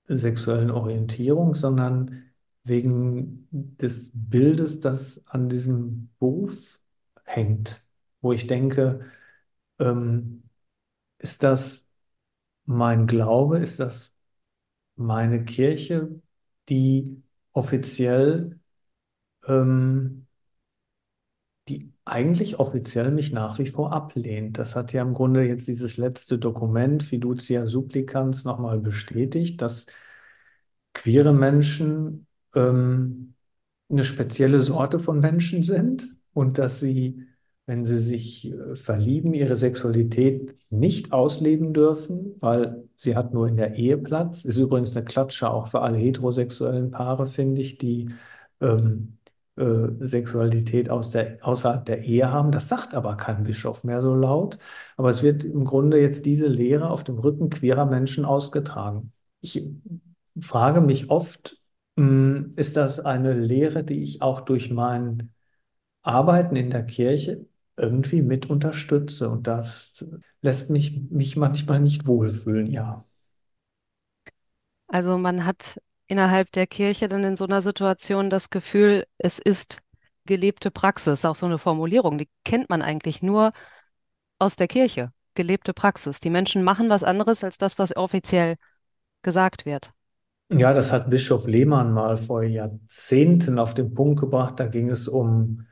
sexuellen 0.07 0.71
Orientierung, 0.71 1.53
sondern 1.53 2.31
wegen 2.63 3.47
des 3.51 4.11
Bildes, 4.13 4.79
das 4.79 5.21
an 5.27 5.49
diesem 5.49 6.09
Beruf 6.19 6.79
hängt, 7.25 7.85
wo 8.21 8.31
ich 8.33 8.47
denke, 8.47 9.05
ähm, 9.79 10.43
ist 11.19 11.43
das 11.43 11.88
mein 12.69 13.07
Glaube, 13.07 13.59
ist 13.59 13.79
das 13.79 14.13
meine 14.95 15.45
Kirche, 15.45 16.21
die 16.69 17.23
offiziell, 17.53 18.59
ähm, 19.47 20.27
die 21.67 21.91
eigentlich 22.05 22.59
offiziell 22.59 23.11
mich 23.11 23.31
nach 23.31 23.59
wie 23.59 23.67
vor 23.67 23.93
ablehnt. 23.93 24.57
Das 24.57 24.75
hat 24.75 24.91
ja 24.93 25.01
im 25.03 25.13
Grunde 25.13 25.43
jetzt 25.47 25.67
dieses 25.67 25.97
letzte 25.97 26.37
Dokument, 26.39 27.03
Fiducia 27.03 27.67
Supplicans, 27.67 28.43
nochmal 28.45 28.79
bestätigt, 28.79 29.61
dass 29.61 29.85
queere 30.93 31.33
Menschen 31.33 32.27
ähm, 32.55 33.35
eine 33.89 34.03
spezielle 34.03 34.61
Sorte 34.61 34.99
von 34.99 35.19
Menschen 35.19 35.63
sind 35.63 36.15
und 36.33 36.57
dass 36.57 36.79
sie, 36.79 37.27
wenn 37.69 37.85
sie 37.85 37.99
sich 37.99 38.51
äh, 38.51 38.75
verlieben, 38.75 39.35
ihre 39.35 39.55
Sexualität 39.55 40.55
nicht 40.71 41.13
ausleben 41.13 41.71
dürfen, 41.71 42.35
weil 42.39 42.83
sie 42.97 43.15
hat 43.15 43.31
nur 43.31 43.47
in 43.47 43.57
der 43.57 43.75
Ehe 43.75 43.95
Platz. 43.99 44.43
Ist 44.43 44.57
übrigens 44.57 44.95
eine 44.97 45.05
Klatsche 45.05 45.51
auch 45.51 45.67
für 45.69 45.81
alle 45.81 45.99
heterosexuellen 45.99 46.89
Paare, 46.89 47.27
finde 47.27 47.61
ich, 47.61 47.77
die 47.77 48.09
ähm, 48.59 49.19
äh, 49.55 49.87
Sexualität 49.99 50.89
aus 50.89 51.11
der, 51.11 51.37
außerhalb 51.41 51.85
der 51.85 52.03
Ehe 52.03 52.31
haben. 52.31 52.51
Das 52.51 52.69
sagt 52.69 52.95
aber 52.95 53.17
kein 53.17 53.43
Bischof 53.43 53.83
mehr 53.83 54.01
so 54.01 54.15
laut. 54.15 54.57
Aber 54.97 55.09
es 55.09 55.21
wird 55.21 55.43
im 55.43 55.63
Grunde 55.63 56.01
jetzt 56.01 56.25
diese 56.25 56.47
Lehre 56.47 56.89
auf 56.89 57.03
dem 57.03 57.19
Rücken 57.19 57.51
queerer 57.51 57.85
Menschen 57.85 58.25
ausgetragen. 58.25 59.11
Ich 59.41 59.69
frage 60.41 60.81
mich 60.81 61.11
oft, 61.11 61.55
mh, 61.97 62.45
ist 62.55 62.77
das 62.77 62.99
eine 62.99 63.33
Lehre, 63.33 63.83
die 63.83 64.01
ich 64.01 64.23
auch 64.23 64.41
durch 64.41 64.71
mein 64.71 65.31
Arbeiten 66.01 66.55
in 66.55 66.69
der 66.71 66.83
Kirche 66.85 67.45
irgendwie 67.79 68.21
mit 68.21 68.49
unterstütze? 68.49 69.29
Und 69.29 69.47
das 69.47 70.05
lässt 70.41 70.69
mich, 70.69 71.09
mich 71.09 71.35
manchmal 71.35 71.79
nicht 71.79 72.05
wohlfühlen, 72.05 72.67
ja. 72.67 73.05
Also 74.87 75.17
man 75.17 75.45
hat 75.45 75.79
innerhalb 76.07 76.51
der 76.51 76.67
Kirche 76.67 77.07
dann 77.07 77.23
in 77.23 77.35
so 77.35 77.45
einer 77.45 77.61
Situation 77.61 78.29
das 78.29 78.49
Gefühl, 78.49 79.05
es 79.17 79.39
ist 79.39 79.77
gelebte 80.25 80.71
Praxis, 80.71 81.25
auch 81.25 81.35
so 81.35 81.45
eine 81.45 81.57
Formulierung, 81.57 82.17
die 82.17 82.29
kennt 82.43 82.69
man 82.69 82.81
eigentlich 82.81 83.21
nur 83.21 83.51
aus 84.39 84.55
der 84.55 84.67
Kirche. 84.67 85.11
Gelebte 85.35 85.73
Praxis. 85.73 86.19
Die 86.19 86.29
Menschen 86.29 86.63
machen 86.63 86.89
was 86.89 87.03
anderes 87.03 87.43
als 87.43 87.57
das, 87.57 87.79
was 87.79 87.95
offiziell 87.95 88.55
gesagt 89.21 89.65
wird. 89.65 89.93
Ja, 90.49 90.73
das 90.73 90.91
hat 90.91 91.09
Bischof 91.09 91.47
Lehmann 91.47 91.93
mal 91.93 92.17
vor 92.17 92.43
Jahrzehnten 92.43 93.59
auf 93.59 93.75
den 93.75 93.93
Punkt 93.93 94.19
gebracht. 94.19 94.59
Da 94.59 94.65
ging 94.65 94.89
es 94.89 95.07
um 95.07 95.65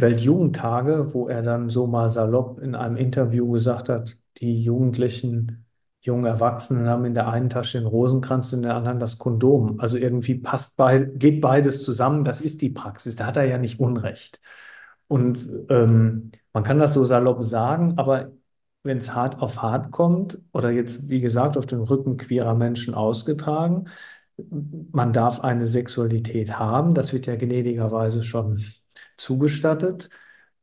Weltjugendtage, 0.00 1.12
wo 1.14 1.28
er 1.28 1.42
dann 1.42 1.70
so 1.70 1.86
mal 1.86 2.08
salopp 2.08 2.60
in 2.60 2.74
einem 2.74 2.96
Interview 2.96 3.50
gesagt 3.52 3.88
hat, 3.88 4.16
die 4.38 4.60
Jugendlichen, 4.60 5.66
jungen 6.02 6.24
Erwachsenen 6.24 6.88
haben 6.88 7.04
in 7.04 7.14
der 7.14 7.28
einen 7.28 7.50
Tasche 7.50 7.78
den 7.78 7.86
Rosenkranz 7.86 8.52
und 8.52 8.60
in 8.60 8.62
der 8.64 8.76
anderen 8.76 9.00
das 9.00 9.18
Kondom. 9.18 9.80
Also 9.80 9.98
irgendwie 9.98 10.36
passt 10.36 10.76
bei, 10.76 11.04
geht 11.04 11.40
beides 11.40 11.82
zusammen. 11.84 12.24
Das 12.24 12.40
ist 12.40 12.62
die 12.62 12.70
Praxis. 12.70 13.16
Da 13.16 13.26
hat 13.26 13.36
er 13.36 13.44
ja 13.44 13.58
nicht 13.58 13.80
Unrecht. 13.80 14.40
Und 15.08 15.48
ähm, 15.68 16.30
man 16.52 16.62
kann 16.62 16.78
das 16.78 16.94
so 16.94 17.04
salopp 17.04 17.42
sagen, 17.42 17.94
aber 17.98 18.30
wenn 18.82 18.98
es 18.98 19.14
hart 19.14 19.42
auf 19.42 19.60
hart 19.62 19.90
kommt 19.90 20.38
oder 20.52 20.70
jetzt, 20.70 21.08
wie 21.08 21.20
gesagt, 21.20 21.56
auf 21.58 21.66
den 21.66 21.80
Rücken 21.80 22.16
queerer 22.16 22.54
Menschen 22.54 22.94
ausgetragen, 22.94 23.88
man 24.92 25.12
darf 25.12 25.40
eine 25.40 25.66
Sexualität 25.66 26.58
haben, 26.58 26.94
das 26.94 27.12
wird 27.12 27.26
ja 27.26 27.36
gnädigerweise 27.36 28.22
schon 28.22 28.58
zugestattet, 29.16 30.10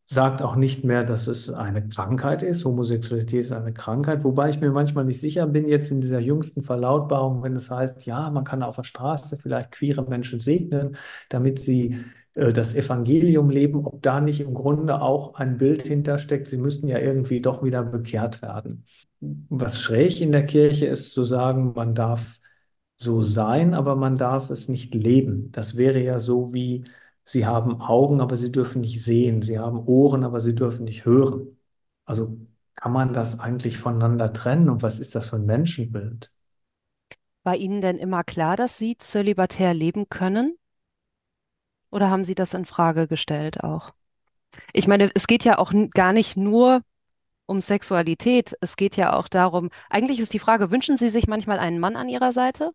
sagt 0.10 0.41
auch 0.41 0.56
nicht 0.56 0.86
mehr, 0.86 1.03
dass 1.03 1.27
es 1.27 1.50
eine 1.50 1.88
Krankheit 1.88 2.41
ist. 2.41 2.63
Homosexualität 2.63 3.41
ist 3.41 3.51
eine 3.51 3.74
Krankheit, 3.74 4.24
wobei 4.24 4.50
ich 4.50 4.62
mir 4.62 4.72
manchmal 4.72 5.03
nicht 5.03 5.20
sicher 5.20 5.46
bin, 5.48 5.67
jetzt 5.67 5.91
in 5.91 6.00
dieser 6.00 6.20
jüngsten 6.20 6.63
Verlautbarung, 6.63 7.44
wenn 7.44 7.56
es 7.58 7.70
heißt, 7.70 8.06
ja, 8.06 8.29
man 8.29 8.46
kann 8.46 8.63
auf 8.63 8.77
der 8.77 8.84
Straße 8.84 9.38
vielleicht 9.38 9.72
queere 9.72 10.03
Menschen 10.08 10.39
segnen, 10.39 10.96
damit 11.29 11.60
sie 11.60 11.98
äh, 12.36 12.53
das 12.53 12.74
Evangelium 12.75 13.50
leben, 13.50 13.86
ob 13.86 14.01
da 14.01 14.22
nicht 14.22 14.39
im 14.39 14.53
Grunde 14.53 15.01
auch 15.01 15.36
ein 15.36 15.58
Bild 15.58 15.82
hintersteckt, 15.82 16.48
sie 16.48 16.58
müssten 16.58 16.88
ja 16.88 17.00
irgendwie 17.00 17.41
doch 17.41 17.63
wieder 17.63 17.84
bekehrt 17.84 18.41
werden. 18.41 18.86
Was 19.20 19.82
schräg 19.82 20.22
in 20.22 20.32
der 20.32 20.46
Kirche 20.46 20.86
ist, 20.86 21.12
zu 21.12 21.24
sagen, 21.25 21.74
man 21.75 21.96
darf 21.96 22.39
so 22.96 23.22
sein, 23.24 23.74
aber 23.74 23.96
man 23.96 24.17
darf 24.17 24.50
es 24.50 24.70
nicht 24.70 24.94
leben. 24.94 25.51
Das 25.51 25.77
wäre 25.77 26.01
ja 26.01 26.20
so 26.20 26.53
wie, 26.53 26.86
sie 27.28 27.46
haben 27.46 27.82
Augen, 27.82 28.22
aber 28.22 28.36
sie 28.38 28.52
dürfen 28.52 28.82
nicht 28.82 29.04
sehen, 29.04 29.42
sie 29.44 29.60
haben 29.60 29.86
Ohren, 29.86 30.24
aber 30.24 30.40
sie 30.40 30.56
dürfen 30.56 30.86
nicht 30.86 31.06
hören. 31.06 31.58
Also 32.06 32.38
kann 32.76 32.94
man 32.94 33.14
das 33.14 33.40
eigentlich 33.40 33.78
voneinander 33.80 34.34
trennen 34.34 34.70
und 34.70 34.82
was 34.82 35.00
ist 35.00 35.14
das 35.16 35.28
für 35.28 35.36
ein 35.36 35.46
Menschenbild? 35.46 36.32
War 37.44 37.56
Ihnen 37.56 37.82
denn 37.82 37.98
immer 37.98 38.24
klar, 38.24 38.56
dass 38.56 38.78
Sie 38.78 38.98
zölibatär 38.98 39.74
leben 39.74 40.10
können? 40.10 40.58
Oder 41.92 42.10
haben 42.10 42.26
Sie 42.26 42.36
das 42.36 42.54
in 42.54 42.66
Frage 42.66 43.08
gestellt 43.08 43.64
auch? 43.64 43.94
Ich 44.74 44.88
meine, 44.88 45.12
es 45.14 45.28
geht 45.28 45.44
ja 45.44 45.58
auch 45.58 45.74
gar 45.94 46.14
nicht 46.14 46.38
nur 46.38 46.82
um 47.46 47.62
Sexualität. 47.62 48.56
Es 48.62 48.76
geht 48.76 48.98
ja 48.98 49.14
auch 49.14 49.28
darum, 49.28 49.70
eigentlich 49.90 50.20
ist 50.20 50.34
die 50.34 50.40
Frage, 50.40 50.72
wünschen 50.72 50.98
Sie 50.98 51.10
sich 51.10 51.28
manchmal 51.28 51.60
einen 51.60 51.80
Mann 51.80 51.96
an 51.96 52.10
Ihrer 52.10 52.32
Seite? 52.32 52.72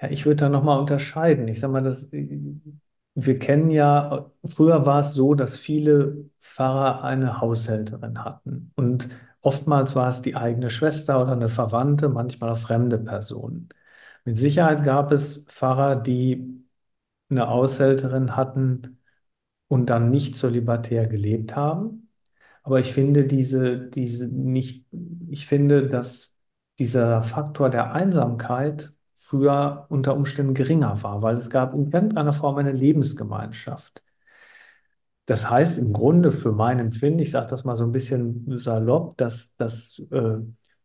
Ja, 0.00 0.08
ich 0.10 0.26
würde 0.26 0.36
da 0.36 0.48
nochmal 0.48 0.78
unterscheiden. 0.80 1.48
Ich 1.48 1.60
sage 1.60 1.72
mal, 1.72 1.82
das, 1.82 2.08
wir 3.14 3.38
kennen 3.38 3.70
ja, 3.70 4.30
früher 4.44 4.86
war 4.86 5.00
es 5.00 5.12
so, 5.14 5.34
dass 5.34 5.58
viele 5.58 6.28
Pfarrer 6.42 7.04
eine 7.04 7.40
Haushälterin 7.40 8.24
hatten. 8.24 8.72
Und 8.76 9.08
oftmals 9.40 9.94
war 9.94 10.08
es 10.08 10.22
die 10.22 10.36
eigene 10.36 10.70
Schwester 10.70 11.20
oder 11.22 11.32
eine 11.32 11.48
Verwandte, 11.48 12.08
manchmal 12.08 12.50
auch 12.50 12.58
fremde 12.58 12.98
Personen. 12.98 13.68
Mit 14.24 14.38
Sicherheit 14.38 14.84
gab 14.84 15.12
es 15.12 15.44
Pfarrer, 15.48 15.96
die 15.96 16.64
eine 17.30 17.48
Haushälterin 17.48 18.36
hatten 18.36 19.00
und 19.68 19.88
dann 19.90 20.10
nicht 20.10 20.36
zölibatär 20.36 21.08
gelebt 21.08 21.56
haben. 21.56 22.10
Aber 22.64 22.80
ich 22.80 22.94
finde 22.94 23.26
diese, 23.26 23.78
diese 23.90 24.28
nicht, 24.28 24.86
ich 25.30 25.46
finde, 25.48 25.88
dass 25.88 26.36
dieser 26.80 27.24
Faktor 27.24 27.70
der 27.70 27.94
Einsamkeit 27.94 28.93
früher 29.34 29.86
unter 29.88 30.14
Umständen 30.14 30.54
geringer 30.54 31.02
war, 31.02 31.20
weil 31.22 31.34
es 31.34 31.50
gab 31.50 31.74
in 31.74 31.90
irgendeiner 31.90 32.32
Form 32.32 32.56
eine 32.56 32.70
Lebensgemeinschaft. 32.70 34.00
Das 35.26 35.50
heißt 35.50 35.78
im 35.78 35.92
Grunde 35.92 36.30
für 36.30 36.52
mein 36.52 36.78
Empfinden, 36.78 37.18
ich 37.18 37.32
sage 37.32 37.48
das 37.48 37.64
mal 37.64 37.76
so 37.76 37.84
ein 37.84 37.90
bisschen 37.92 38.44
salopp, 38.58 39.16
dass, 39.16 39.54
dass 39.56 40.00
äh, 40.10 40.36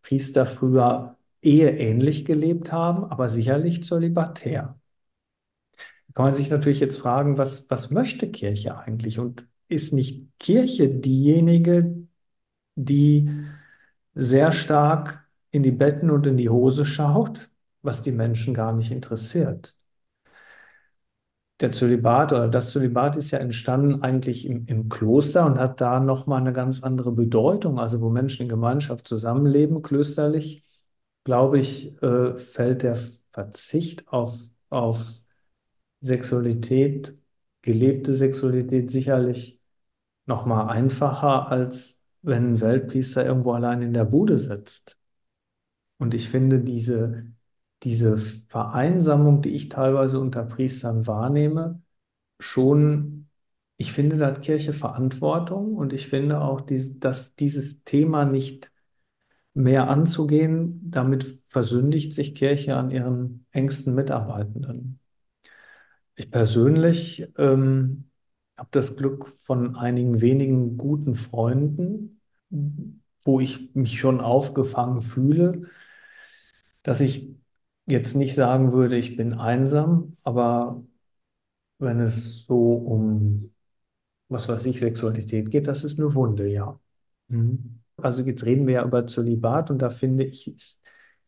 Priester 0.02 0.46
früher 0.48 1.18
eheähnlich 1.42 2.26
gelebt 2.26 2.72
haben, 2.72 3.06
aber 3.06 3.30
sicherlich 3.30 3.84
zölibatär. 3.84 4.80
Da 6.08 6.14
kann 6.14 6.26
man 6.26 6.34
sich 6.34 6.50
natürlich 6.50 6.80
jetzt 6.80 6.98
fragen, 6.98 7.38
was, 7.38 7.70
was 7.70 7.92
möchte 7.92 8.32
Kirche 8.32 8.78
eigentlich? 8.78 9.20
Und 9.20 9.48
ist 9.68 9.94
nicht 9.94 10.28
Kirche 10.40 10.90
diejenige, 10.90 12.08
die 12.76 13.30
sehr 14.16 14.52
stark 14.52 15.24
in 15.52 15.62
die 15.62 15.72
Betten 15.72 16.10
und 16.10 16.26
in 16.26 16.38
die 16.38 16.50
Hose 16.50 16.86
schaut, 16.86 17.49
was 17.82 18.02
die 18.02 18.12
Menschen 18.12 18.54
gar 18.54 18.74
nicht 18.74 18.92
interessiert? 18.92 19.76
Der 21.62 21.72
Zölibat 21.74 22.32
oder 22.32 22.48
das 22.48 22.72
Zölibat 22.72 23.18
ist 23.18 23.32
ja 23.32 23.40
entstanden 23.40 24.02
eigentlich 24.02 24.46
im, 24.46 24.66
im 24.68 24.88
Kloster 24.88 25.46
und 25.46 25.60
hat 25.60 25.82
da 25.82 26.00
nochmal 26.00 26.40
eine 26.40 26.54
ganz 26.54 26.84
andere 26.84 27.12
Bedeutung. 27.12 27.80
Also 27.80 28.00
wo 28.02 28.10
Menschen 28.10 28.44
in 28.44 28.50
Gemeinschaft 28.50 29.08
zusammenleben, 29.08 29.82
klösterlich, 29.82 30.64
glaube 31.26 31.60
ich, 31.60 32.02
äh, 32.02 32.38
fällt 32.38 32.84
der 32.84 32.98
Verzicht 33.34 34.08
auf, 34.08 34.40
auf 34.70 35.00
Sexualität 36.02 37.16
gelebte 37.62 38.14
Sexualität 38.16 38.92
sicherlich 38.92 39.60
noch 40.26 40.46
mal 40.46 40.68
einfacher, 40.68 41.50
als 41.50 42.02
wenn 42.22 42.54
ein 42.54 42.62
Weltpriester 42.62 43.26
irgendwo 43.26 43.54
allein 43.54 43.82
in 43.82 43.94
der 43.94 44.06
Bude 44.06 44.38
sitzt. 44.40 44.98
Und 45.98 46.14
ich 46.14 46.30
finde 46.30 46.60
diese, 46.60 47.34
diese 47.84 48.18
Vereinsamung, 48.18 49.42
die 49.42 49.52
ich 49.52 49.70
teilweise 49.70 50.20
unter 50.20 50.44
Priestern 50.44 51.08
wahrnehme, 51.08 51.82
schon, 52.40 53.30
ich 53.78 53.94
finde, 53.94 54.18
da 54.18 54.28
hat 54.28 54.42
Kirche 54.44 54.74
Verantwortung 54.74 55.76
und 55.76 55.94
ich 55.94 56.08
finde 56.08 56.42
auch, 56.42 56.62
dass 56.62 57.36
dieses 57.36 57.84
Thema 57.84 58.26
nicht 58.26 58.72
mehr 59.54 59.90
anzugehen, 59.90 60.80
damit 60.92 61.24
versündigt 61.48 62.14
sich 62.14 62.36
Kirche 62.36 62.76
an 62.78 62.92
ihren 62.92 63.46
engsten 63.52 63.96
Mitarbeitenden. 63.96 65.00
Ich 66.16 66.32
persönlich 66.32 67.28
ähm, 67.38 68.10
habe 68.58 68.70
das 68.72 68.98
Glück 68.98 69.28
von 69.46 69.76
einigen 69.78 70.22
wenigen 70.22 70.78
guten 70.78 71.16
Freunden, 71.16 72.22
wo 73.24 73.40
ich 73.40 73.74
mich 73.74 74.00
schon 74.00 74.20
aufgefangen 74.22 75.02
fühle, 75.02 75.70
dass 76.84 77.02
ich 77.02 77.39
jetzt 77.92 78.16
nicht 78.16 78.36
sagen 78.36 78.74
würde, 78.74 78.98
ich 78.98 79.16
bin 79.16 79.34
einsam, 79.34 80.18
aber 80.24 80.84
wenn 81.80 82.00
es 82.00 82.46
so 82.46 82.74
um, 82.74 83.54
was 84.30 84.48
weiß 84.50 84.66
ich, 84.66 84.80
Sexualität 84.80 85.52
geht, 85.52 85.68
das 85.68 85.84
ist 85.84 86.00
eine 86.00 86.14
Wunde, 86.14 86.48
ja. 86.48 86.80
Mhm. 87.30 87.82
Also 87.98 88.24
jetzt 88.24 88.46
reden 88.46 88.68
wir 88.68 88.76
ja 88.76 88.86
über 88.86 89.08
Zölibat 89.08 89.72
und 89.72 89.82
da 89.82 89.90
finde 89.90 90.24
ich, 90.24 90.48
ist 90.56 90.82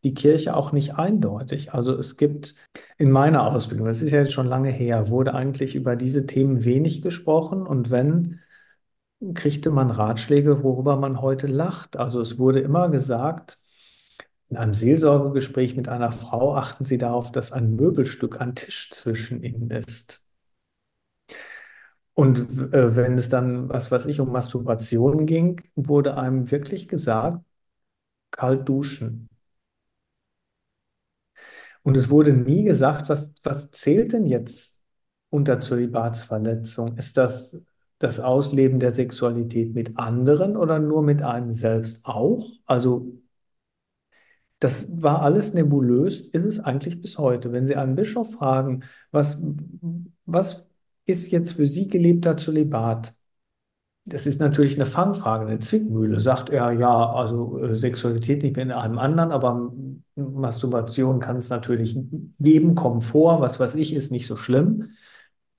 die 0.03 0.13
Kirche 0.13 0.55
auch 0.55 0.71
nicht 0.71 0.95
eindeutig. 0.95 1.73
Also 1.73 1.95
es 1.97 2.17
gibt 2.17 2.55
in 2.97 3.11
meiner 3.11 3.45
Ausbildung, 3.45 3.87
das 3.87 4.01
ist 4.01 4.11
ja 4.11 4.19
jetzt 4.19 4.33
schon 4.33 4.47
lange 4.47 4.71
her, 4.71 5.09
wurde 5.09 5.33
eigentlich 5.33 5.75
über 5.75 5.95
diese 5.95 6.25
Themen 6.25 6.65
wenig 6.65 7.01
gesprochen 7.01 7.65
und 7.67 7.91
wenn, 7.91 8.39
kriegte 9.35 9.69
man 9.71 9.91
Ratschläge, 9.91 10.63
worüber 10.63 10.95
man 10.95 11.21
heute 11.21 11.47
lacht. 11.47 11.97
Also 11.97 12.21
es 12.21 12.39
wurde 12.39 12.59
immer 12.61 12.89
gesagt, 12.89 13.59
in 14.51 14.57
einem 14.57 14.73
Seelsorgegespräch 14.73 15.77
mit 15.77 15.87
einer 15.87 16.11
Frau 16.11 16.55
achten 16.57 16.83
Sie 16.83 16.97
darauf, 16.97 17.31
dass 17.31 17.53
ein 17.53 17.75
Möbelstück 17.77 18.41
ein 18.41 18.53
Tisch 18.53 18.91
zwischen 18.91 19.43
Ihnen 19.43 19.71
ist. 19.71 20.21
Und 22.13 22.37
äh, 22.73 22.95
wenn 22.97 23.17
es 23.17 23.29
dann, 23.29 23.69
was 23.69 23.91
weiß 23.91 24.05
ich, 24.07 24.19
um 24.19 24.29
Masturbation 24.31 25.25
ging, 25.25 25.61
wurde 25.75 26.17
einem 26.17 26.51
wirklich 26.51 26.89
gesagt, 26.89 27.45
kalt 28.31 28.67
duschen. 28.67 29.29
Und 31.83 31.95
es 31.95 32.09
wurde 32.09 32.33
nie 32.33 32.63
gesagt, 32.63 33.07
was, 33.07 33.33
was 33.43 33.71
zählt 33.71 34.11
denn 34.11 34.25
jetzt 34.25 34.81
unter 35.29 35.61
Zölibatsverletzung? 35.61 36.97
Ist 36.97 37.15
das 37.15 37.57
das 37.99 38.19
Ausleben 38.19 38.79
der 38.79 38.91
Sexualität 38.91 39.73
mit 39.73 39.97
anderen 39.97 40.57
oder 40.57 40.79
nur 40.79 41.03
mit 41.03 41.21
einem 41.21 41.53
selbst 41.53 42.03
auch? 42.05 42.51
Also 42.65 43.20
das 44.61 44.87
war 45.01 45.23
alles 45.23 45.55
nebulös, 45.55 46.21
ist 46.21 46.45
es 46.45 46.59
eigentlich 46.59 47.01
bis 47.01 47.17
heute. 47.17 47.51
Wenn 47.51 47.65
Sie 47.65 47.75
einen 47.75 47.95
Bischof 47.95 48.33
fragen, 48.33 48.83
was, 49.09 49.41
was 50.25 50.67
ist 51.05 51.31
jetzt 51.31 51.53
für 51.53 51.65
Sie 51.65 51.87
gelebter 51.87 52.37
Zölibat? 52.37 53.15
Das 54.05 54.27
ist 54.27 54.39
natürlich 54.39 54.75
eine 54.75 54.85
Fangfrage, 54.85 55.47
eine 55.47 55.59
Zwickmühle. 55.59 56.19
Sagt 56.19 56.49
er, 56.49 56.71
ja, 56.73 57.11
also 57.11 57.57
äh, 57.59 57.75
Sexualität 57.75 58.43
nicht 58.43 58.55
mehr 58.55 58.65
in 58.65 58.71
einem 58.71 58.99
anderen, 58.99 59.31
aber 59.31 59.73
Masturbation 60.15 61.19
kann 61.19 61.37
es 61.37 61.49
natürlich 61.49 61.97
geben, 62.39 62.75
kommt 62.75 63.03
vor, 63.03 63.41
was 63.41 63.59
weiß 63.59 63.75
ich, 63.75 63.95
ist 63.95 64.11
nicht 64.11 64.27
so 64.27 64.35
schlimm. 64.35 64.91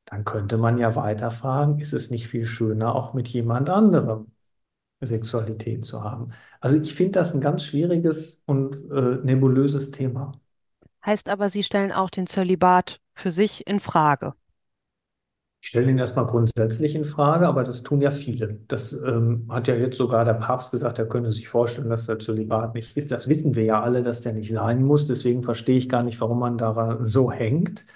Dann 0.05 0.25
könnte 0.25 0.59
man 0.59 0.79
ja 0.79 0.95
weiter 0.95 1.33
fragen, 1.33 1.81
ist 1.81 1.93
es 1.93 2.11
nicht 2.11 2.29
viel 2.29 2.47
schöner, 2.47 2.95
auch 2.95 3.15
mit 3.15 3.27
jemand 3.29 3.69
anderem 3.69 4.32
Sexualität 5.03 5.85
zu 5.85 6.03
haben? 6.03 6.33
Also 6.61 6.81
ich 6.81 6.95
finde 6.95 7.13
das 7.13 7.35
ein 7.35 7.41
ganz 7.41 7.65
schwieriges 7.65 8.43
und 8.47 8.75
äh, 8.91 9.19
nebulöses 9.25 9.91
Thema. 9.91 10.33
Heißt 11.05 11.29
aber, 11.29 11.49
Sie 11.49 11.63
stellen 11.63 11.93
auch 11.93 12.11
den 12.11 12.27
Zölibat 12.27 13.01
für 13.15 13.31
sich 13.31 13.67
in 13.67 13.79
Frage. 13.81 14.35
Ich 15.61 15.69
stelle 15.69 15.91
ihn 15.91 15.99
erstmal 15.99 16.27
grundsätzlich 16.27 16.97
in 16.97 17.05
Frage, 17.05 17.47
aber 17.47 17.63
das 17.63 17.83
tun 17.85 18.01
ja 18.01 18.11
viele. 18.11 18.59
Das 18.67 18.93
ähm, 18.93 19.47
hat 19.49 19.69
ja 19.69 19.77
jetzt 19.77 19.97
sogar 19.97 20.25
der 20.25 20.35
Papst 20.35 20.73
gesagt, 20.73 20.99
er 20.99 21.07
könne 21.09 21.31
sich 21.31 21.49
vorstellen, 21.49 21.89
dass 21.89 22.07
der 22.07 22.19
Zölibat 22.19 22.75
nicht 22.75 22.97
ist. 22.97 23.13
Das 23.13 23.29
wissen 23.29 23.55
wir 23.55 23.63
ja 23.65 23.81
alle, 23.81 24.03
dass 24.03 24.21
der 24.23 24.33
nicht 24.33 24.51
sein 24.51 24.83
muss. 24.83 25.07
Deswegen 25.07 25.45
verstehe 25.45 25.77
ich 25.79 25.89
gar 25.89 26.03
nicht, 26.03 26.21
warum 26.21 26.41
man 26.41 26.59
daran 26.59 27.07
so 27.07 27.31
hängt. 27.31 27.87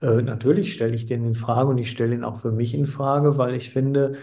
Äh, 0.00 0.22
natürlich 0.22 0.72
stelle 0.74 0.94
ich 0.94 1.06
den 1.06 1.24
in 1.24 1.34
Frage 1.34 1.70
und 1.70 1.78
ich 1.78 1.90
stelle 1.90 2.14
ihn 2.14 2.24
auch 2.24 2.36
für 2.36 2.52
mich 2.52 2.74
in 2.74 2.86
Frage, 2.86 3.38
weil 3.38 3.54
ich 3.56 3.70
finde, 3.70 4.16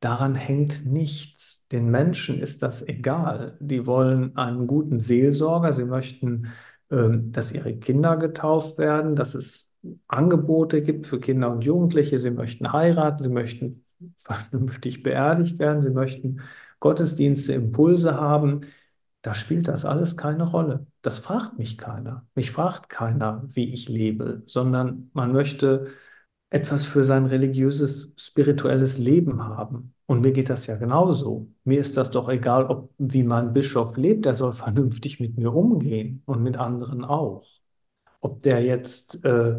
daran 0.00 0.34
hängt 0.34 0.84
nichts. 0.86 1.55
Den 1.72 1.90
Menschen 1.90 2.40
ist 2.40 2.62
das 2.62 2.86
egal. 2.86 3.56
Die 3.60 3.86
wollen 3.86 4.36
einen 4.36 4.66
guten 4.66 5.00
Seelsorger. 5.00 5.72
Sie 5.72 5.84
möchten, 5.84 6.48
äh, 6.90 7.10
dass 7.12 7.52
ihre 7.52 7.76
Kinder 7.76 8.16
getauft 8.16 8.78
werden, 8.78 9.16
dass 9.16 9.34
es 9.34 9.68
Angebote 10.08 10.82
gibt 10.82 11.06
für 11.06 11.20
Kinder 11.20 11.50
und 11.50 11.64
Jugendliche. 11.64 12.18
Sie 12.18 12.30
möchten 12.30 12.72
heiraten, 12.72 13.22
sie 13.22 13.28
möchten 13.28 13.84
vernünftig 14.16 15.02
beerdigt 15.02 15.58
werden, 15.58 15.82
sie 15.82 15.90
möchten 15.90 16.40
Gottesdienste, 16.80 17.52
Impulse 17.54 18.14
haben. 18.14 18.62
Da 19.22 19.34
spielt 19.34 19.66
das 19.68 19.84
alles 19.84 20.16
keine 20.16 20.44
Rolle. 20.44 20.86
Das 21.02 21.18
fragt 21.18 21.58
mich 21.58 21.78
keiner. 21.78 22.26
Mich 22.34 22.52
fragt 22.52 22.88
keiner, 22.88 23.42
wie 23.48 23.72
ich 23.72 23.88
lebe, 23.88 24.42
sondern 24.46 25.10
man 25.14 25.32
möchte 25.32 25.88
etwas 26.50 26.84
für 26.84 27.04
sein 27.04 27.26
religiöses, 27.26 28.12
spirituelles 28.16 28.98
Leben 28.98 29.42
haben. 29.42 29.94
Und 30.06 30.20
mir 30.20 30.32
geht 30.32 30.50
das 30.50 30.66
ja 30.66 30.76
genauso. 30.76 31.48
Mir 31.64 31.80
ist 31.80 31.96
das 31.96 32.10
doch 32.10 32.28
egal, 32.28 32.66
ob 32.66 32.92
wie 32.98 33.24
mein 33.24 33.52
Bischof 33.52 33.96
lebt, 33.96 34.24
der 34.24 34.34
soll 34.34 34.52
vernünftig 34.54 35.20
mit 35.20 35.36
mir 35.36 35.52
umgehen 35.54 36.22
und 36.26 36.42
mit 36.42 36.56
anderen 36.56 37.04
auch. 37.04 37.44
Ob 38.20 38.42
der 38.42 38.62
jetzt 38.62 39.24
äh, 39.24 39.58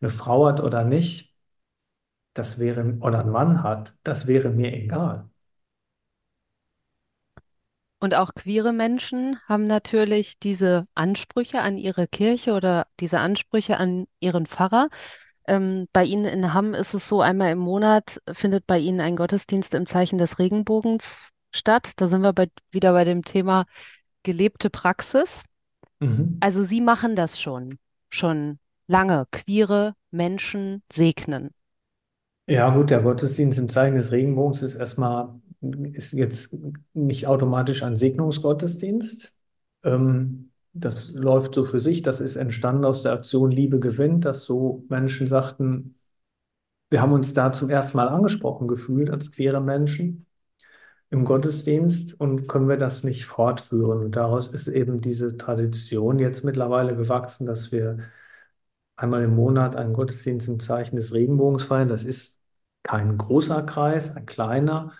eine 0.00 0.10
Frau 0.10 0.46
hat 0.46 0.60
oder 0.60 0.84
nicht, 0.84 1.34
das 2.34 2.58
wäre, 2.58 2.98
oder 3.00 3.20
einen 3.20 3.30
Mann 3.30 3.62
hat, 3.62 3.96
das 4.02 4.26
wäre 4.26 4.50
mir 4.50 4.72
egal. 4.74 5.30
Und 7.98 8.14
auch 8.14 8.34
queere 8.34 8.72
Menschen 8.72 9.38
haben 9.48 9.66
natürlich 9.66 10.38
diese 10.38 10.86
Ansprüche 10.94 11.60
an 11.60 11.78
ihre 11.78 12.06
Kirche 12.06 12.52
oder 12.52 12.86
diese 13.00 13.20
Ansprüche 13.20 13.78
an 13.78 14.06
ihren 14.20 14.46
Pfarrer. 14.46 14.88
Ähm, 15.46 15.88
bei 15.92 16.04
Ihnen 16.04 16.24
in 16.24 16.54
Hamm 16.54 16.74
ist 16.74 16.94
es 16.94 17.08
so, 17.08 17.20
einmal 17.20 17.52
im 17.52 17.58
Monat 17.58 18.20
findet 18.32 18.66
bei 18.66 18.78
Ihnen 18.78 19.00
ein 19.00 19.16
Gottesdienst 19.16 19.74
im 19.74 19.86
Zeichen 19.86 20.18
des 20.18 20.38
Regenbogens 20.38 21.30
statt. 21.52 21.92
Da 21.96 22.06
sind 22.06 22.22
wir 22.22 22.32
bei, 22.32 22.48
wieder 22.70 22.92
bei 22.92 23.04
dem 23.04 23.24
Thema 23.24 23.66
gelebte 24.22 24.70
Praxis. 24.70 25.44
Mhm. 26.00 26.38
Also 26.40 26.64
Sie 26.64 26.80
machen 26.80 27.16
das 27.16 27.40
schon 27.40 27.78
schon 28.10 28.58
lange 28.86 29.26
queere 29.30 29.94
Menschen 30.10 30.82
segnen. 30.90 31.50
Ja, 32.46 32.74
gut, 32.74 32.90
der 32.90 33.02
Gottesdienst 33.02 33.58
im 33.58 33.68
Zeichen 33.68 33.96
des 33.96 34.12
Regenbogens 34.12 34.62
ist 34.62 34.76
erstmal, 34.76 35.34
ist 35.92 36.12
jetzt 36.12 36.50
nicht 36.94 37.26
automatisch 37.26 37.82
ein 37.82 37.96
Segnungsgottesdienst. 37.96 39.32
Ähm, 39.82 40.45
das 40.80 41.12
läuft 41.14 41.54
so 41.54 41.64
für 41.64 41.80
sich. 41.80 42.02
Das 42.02 42.20
ist 42.20 42.36
entstanden 42.36 42.84
aus 42.84 43.02
der 43.02 43.12
Aktion 43.12 43.50
Liebe 43.50 43.80
gewinnt, 43.80 44.24
dass 44.24 44.44
so 44.44 44.84
Menschen 44.88 45.26
sagten, 45.26 45.96
wir 46.90 47.00
haben 47.02 47.12
uns 47.12 47.32
da 47.32 47.52
zum 47.52 47.70
ersten 47.70 47.96
Mal 47.96 48.08
angesprochen 48.08 48.68
gefühlt 48.68 49.10
als 49.10 49.32
queere 49.32 49.60
Menschen 49.60 50.26
im 51.10 51.24
Gottesdienst 51.24 52.18
und 52.20 52.48
können 52.48 52.68
wir 52.68 52.76
das 52.78 53.04
nicht 53.04 53.26
fortführen. 53.26 54.00
Und 54.04 54.16
daraus 54.16 54.48
ist 54.48 54.68
eben 54.68 55.00
diese 55.00 55.36
Tradition 55.36 56.18
jetzt 56.18 56.44
mittlerweile 56.44 56.96
gewachsen, 56.96 57.46
dass 57.46 57.72
wir 57.72 57.98
einmal 58.96 59.22
im 59.24 59.34
Monat 59.36 59.76
einen 59.76 59.92
Gottesdienst 59.94 60.48
im 60.48 60.60
Zeichen 60.60 60.96
des 60.96 61.12
Regenbogens 61.14 61.64
feiern. 61.64 61.88
Das 61.88 62.04
ist 62.04 62.36
kein 62.82 63.18
großer 63.18 63.62
Kreis, 63.64 64.16
ein 64.16 64.26
kleiner, 64.26 64.92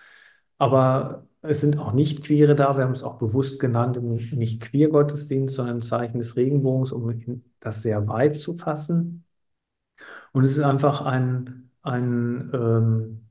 aber 0.58 1.25
es 1.48 1.61
sind 1.61 1.78
auch 1.78 1.92
Nicht-Queere 1.92 2.54
da. 2.54 2.76
Wir 2.76 2.85
haben 2.85 2.92
es 2.92 3.02
auch 3.02 3.18
bewusst 3.18 3.59
genannt, 3.61 4.00
nicht 4.02 4.61
Queer-Gottesdienst, 4.62 5.54
sondern 5.54 5.76
im 5.76 5.82
Zeichen 5.82 6.18
des 6.18 6.37
Regenbogens, 6.37 6.92
um 6.92 7.42
das 7.61 7.82
sehr 7.82 8.06
weit 8.09 8.38
zu 8.38 8.54
fassen. 8.54 9.24
Und 10.32 10.44
es 10.44 10.52
ist 10.52 10.64
einfach 10.64 11.02
ein, 11.04 11.70
ein 11.82 12.50
ähm, 12.52 13.26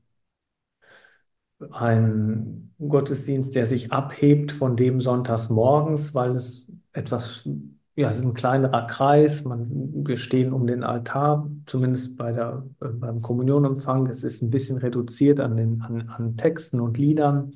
ein 1.70 2.72
Gottesdienst, 2.78 3.54
der 3.54 3.66
sich 3.66 3.92
abhebt 3.92 4.52
von 4.52 4.76
dem 4.76 5.00
sonntags 5.00 5.48
morgens, 5.48 6.14
weil 6.14 6.32
es 6.32 6.66
etwas, 6.92 7.48
ja, 7.94 8.10
es 8.10 8.18
ist 8.18 8.24
ein 8.24 8.34
kleinerer 8.34 8.86
Kreis. 8.86 9.44
Man, 9.44 10.04
wir 10.06 10.16
stehen 10.18 10.52
um 10.52 10.66
den 10.66 10.84
Altar, 10.84 11.48
zumindest 11.66 12.16
bei 12.16 12.32
der, 12.32 12.66
äh, 12.80 12.88
beim 12.88 13.22
Kommunionempfang. 13.22 14.06
Es 14.08 14.22
ist 14.22 14.42
ein 14.42 14.50
bisschen 14.50 14.78
reduziert 14.78 15.40
an, 15.40 15.56
den, 15.56 15.80
an, 15.82 16.08
an 16.10 16.36
Texten 16.36 16.80
und 16.80 16.98
Liedern. 16.98 17.54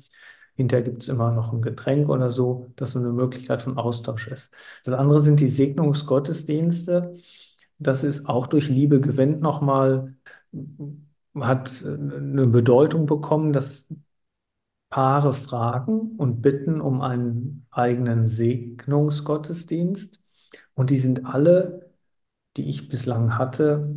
Hinterher 0.61 0.83
gibt 0.83 1.03
es 1.03 1.09
immer 1.09 1.31
noch 1.31 1.53
ein 1.53 1.61
Getränk 1.61 2.09
oder 2.09 2.29
so, 2.29 2.71
das 2.75 2.91
so 2.91 2.99
eine 2.99 3.11
Möglichkeit 3.11 3.61
von 3.61 3.77
Austausch 3.77 4.27
ist. 4.27 4.53
Das 4.83 4.93
andere 4.93 5.21
sind 5.21 5.39
die 5.39 5.49
Segnungsgottesdienste. 5.49 7.15
Das 7.79 8.03
ist 8.03 8.27
auch 8.27 8.47
durch 8.47 8.69
Liebe 8.69 9.01
gewinnt 9.01 9.41
nochmal 9.41 10.15
hat 11.39 11.83
eine 11.85 12.47
Bedeutung 12.47 13.05
bekommen, 13.05 13.53
dass 13.53 13.87
Paare 14.89 15.33
fragen 15.33 16.17
und 16.17 16.41
bitten 16.41 16.81
um 16.81 17.01
einen 17.01 17.65
eigenen 17.71 18.27
Segnungsgottesdienst. 18.27 20.21
Und 20.73 20.89
die 20.89 20.97
sind 20.97 21.25
alle, 21.25 21.91
die 22.57 22.69
ich 22.69 22.89
bislang 22.89 23.37
hatte, 23.37 23.95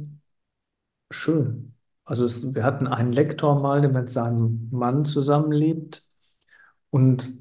schön. 1.10 1.74
Also 2.04 2.24
es, 2.26 2.54
wir 2.54 2.64
hatten 2.64 2.86
einen 2.86 3.12
Lektor 3.12 3.60
mal, 3.60 3.80
der 3.80 3.90
mit 3.90 4.10
seinem 4.10 4.68
Mann 4.70 5.04
zusammenlebt 5.04 6.06
und 6.94 7.34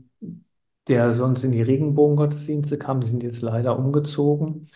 der 0.87 1.13
sonst 1.13 1.43
in 1.43 1.51
die 1.51 1.61
Regenbogengottesdienste 1.61 2.79
kam. 2.79 3.01
Die 3.01 3.07
sind 3.07 3.21
jetzt 3.21 3.43
leider 3.43 3.77
umgezogen, 3.77 4.67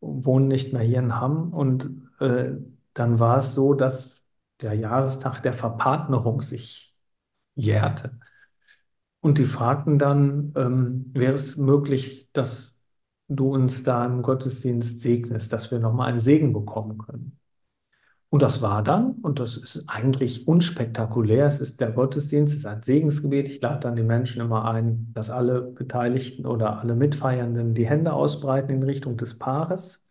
wohnen 0.00 0.48
nicht 0.48 0.74
mehr 0.74 0.82
hier 0.82 0.98
in 0.98 1.16
Hamm. 1.16 1.54
Und 1.54 2.10
äh, 2.20 2.50
dann 2.92 3.18
war 3.18 3.38
es 3.38 3.54
so, 3.54 3.72
dass 3.72 4.22
der 4.60 4.74
Jahrestag 4.74 5.40
der 5.42 5.54
Verpartnerung 5.54 6.42
sich 6.42 6.94
jährte. 7.54 8.20
Und 9.20 9.38
die 9.38 9.46
fragten 9.46 9.98
dann, 9.98 10.52
ähm, 10.56 11.10
wäre 11.14 11.32
es 11.32 11.56
möglich, 11.56 12.28
dass 12.34 12.76
du 13.28 13.54
uns 13.54 13.82
da 13.82 14.04
im 14.04 14.20
Gottesdienst 14.20 15.00
segnest, 15.00 15.54
dass 15.54 15.70
wir 15.70 15.78
nochmal 15.78 16.10
einen 16.12 16.20
Segen 16.20 16.52
bekommen 16.52 16.98
können. 16.98 17.38
Und 18.30 18.42
das 18.42 18.60
war 18.60 18.82
dann, 18.82 19.12
und 19.22 19.38
das 19.40 19.56
ist 19.56 19.84
eigentlich 19.88 20.46
unspektakulär, 20.46 21.46
es 21.46 21.58
ist 21.60 21.80
der 21.80 21.92
Gottesdienst, 21.92 22.52
es 22.52 22.60
ist 22.60 22.66
ein 22.66 22.82
Segensgebet. 22.82 23.48
Ich 23.48 23.60
lade 23.62 23.80
dann 23.80 23.96
die 23.96 24.02
Menschen 24.02 24.42
immer 24.42 24.66
ein, 24.70 25.10
dass 25.14 25.30
alle 25.30 25.62
Beteiligten 25.62 26.44
oder 26.46 26.78
alle 26.80 26.94
Mitfeiernden 26.94 27.72
die 27.74 27.86
Hände 27.86 28.12
ausbreiten 28.12 28.70
in 28.70 28.82
Richtung 28.82 29.16
des 29.16 29.38
Paares. 29.38 30.02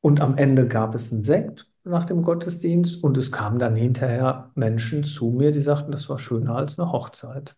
Und 0.00 0.20
am 0.20 0.36
Ende 0.38 0.68
gab 0.68 0.94
es 0.94 1.12
einen 1.12 1.24
Sekt 1.24 1.68
nach 1.84 2.04
dem 2.04 2.22
Gottesdienst 2.22 3.02
und 3.02 3.16
es 3.18 3.32
kamen 3.32 3.58
dann 3.58 3.74
hinterher 3.76 4.50
Menschen 4.54 5.04
zu 5.04 5.30
mir, 5.30 5.52
die 5.52 5.60
sagten, 5.60 5.92
das 5.92 6.08
war 6.08 6.18
schöner 6.18 6.56
als 6.56 6.78
eine 6.78 6.92
Hochzeit. 6.92 7.56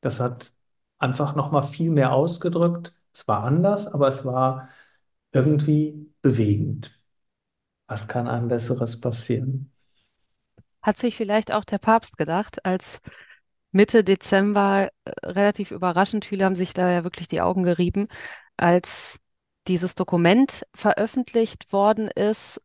Das 0.00 0.20
hat 0.20 0.52
einfach 0.98 1.34
nochmal 1.34 1.64
viel 1.64 1.90
mehr 1.90 2.12
ausgedrückt. 2.12 2.94
Es 3.14 3.26
war 3.28 3.44
anders, 3.44 3.86
aber 3.86 4.08
es 4.08 4.24
war 4.24 4.68
irgendwie 5.32 6.12
bewegend. 6.22 7.01
Was 7.92 8.08
kann 8.08 8.26
einem 8.26 8.48
Besseres 8.48 8.98
passieren? 8.98 9.70
Hat 10.80 10.96
sich 10.96 11.14
vielleicht 11.14 11.52
auch 11.52 11.62
der 11.62 11.76
Papst 11.76 12.16
gedacht, 12.16 12.64
als 12.64 13.02
Mitte 13.70 14.02
Dezember 14.02 14.88
äh, 15.04 15.10
relativ 15.26 15.70
überraschend, 15.70 16.24
viele 16.24 16.46
haben 16.46 16.56
sich 16.56 16.72
da 16.72 16.90
ja 16.90 17.04
wirklich 17.04 17.28
die 17.28 17.42
Augen 17.42 17.64
gerieben, 17.64 18.08
als 18.56 19.18
dieses 19.68 19.94
Dokument 19.94 20.64
veröffentlicht 20.74 21.70
worden 21.70 22.08
ist, 22.08 22.62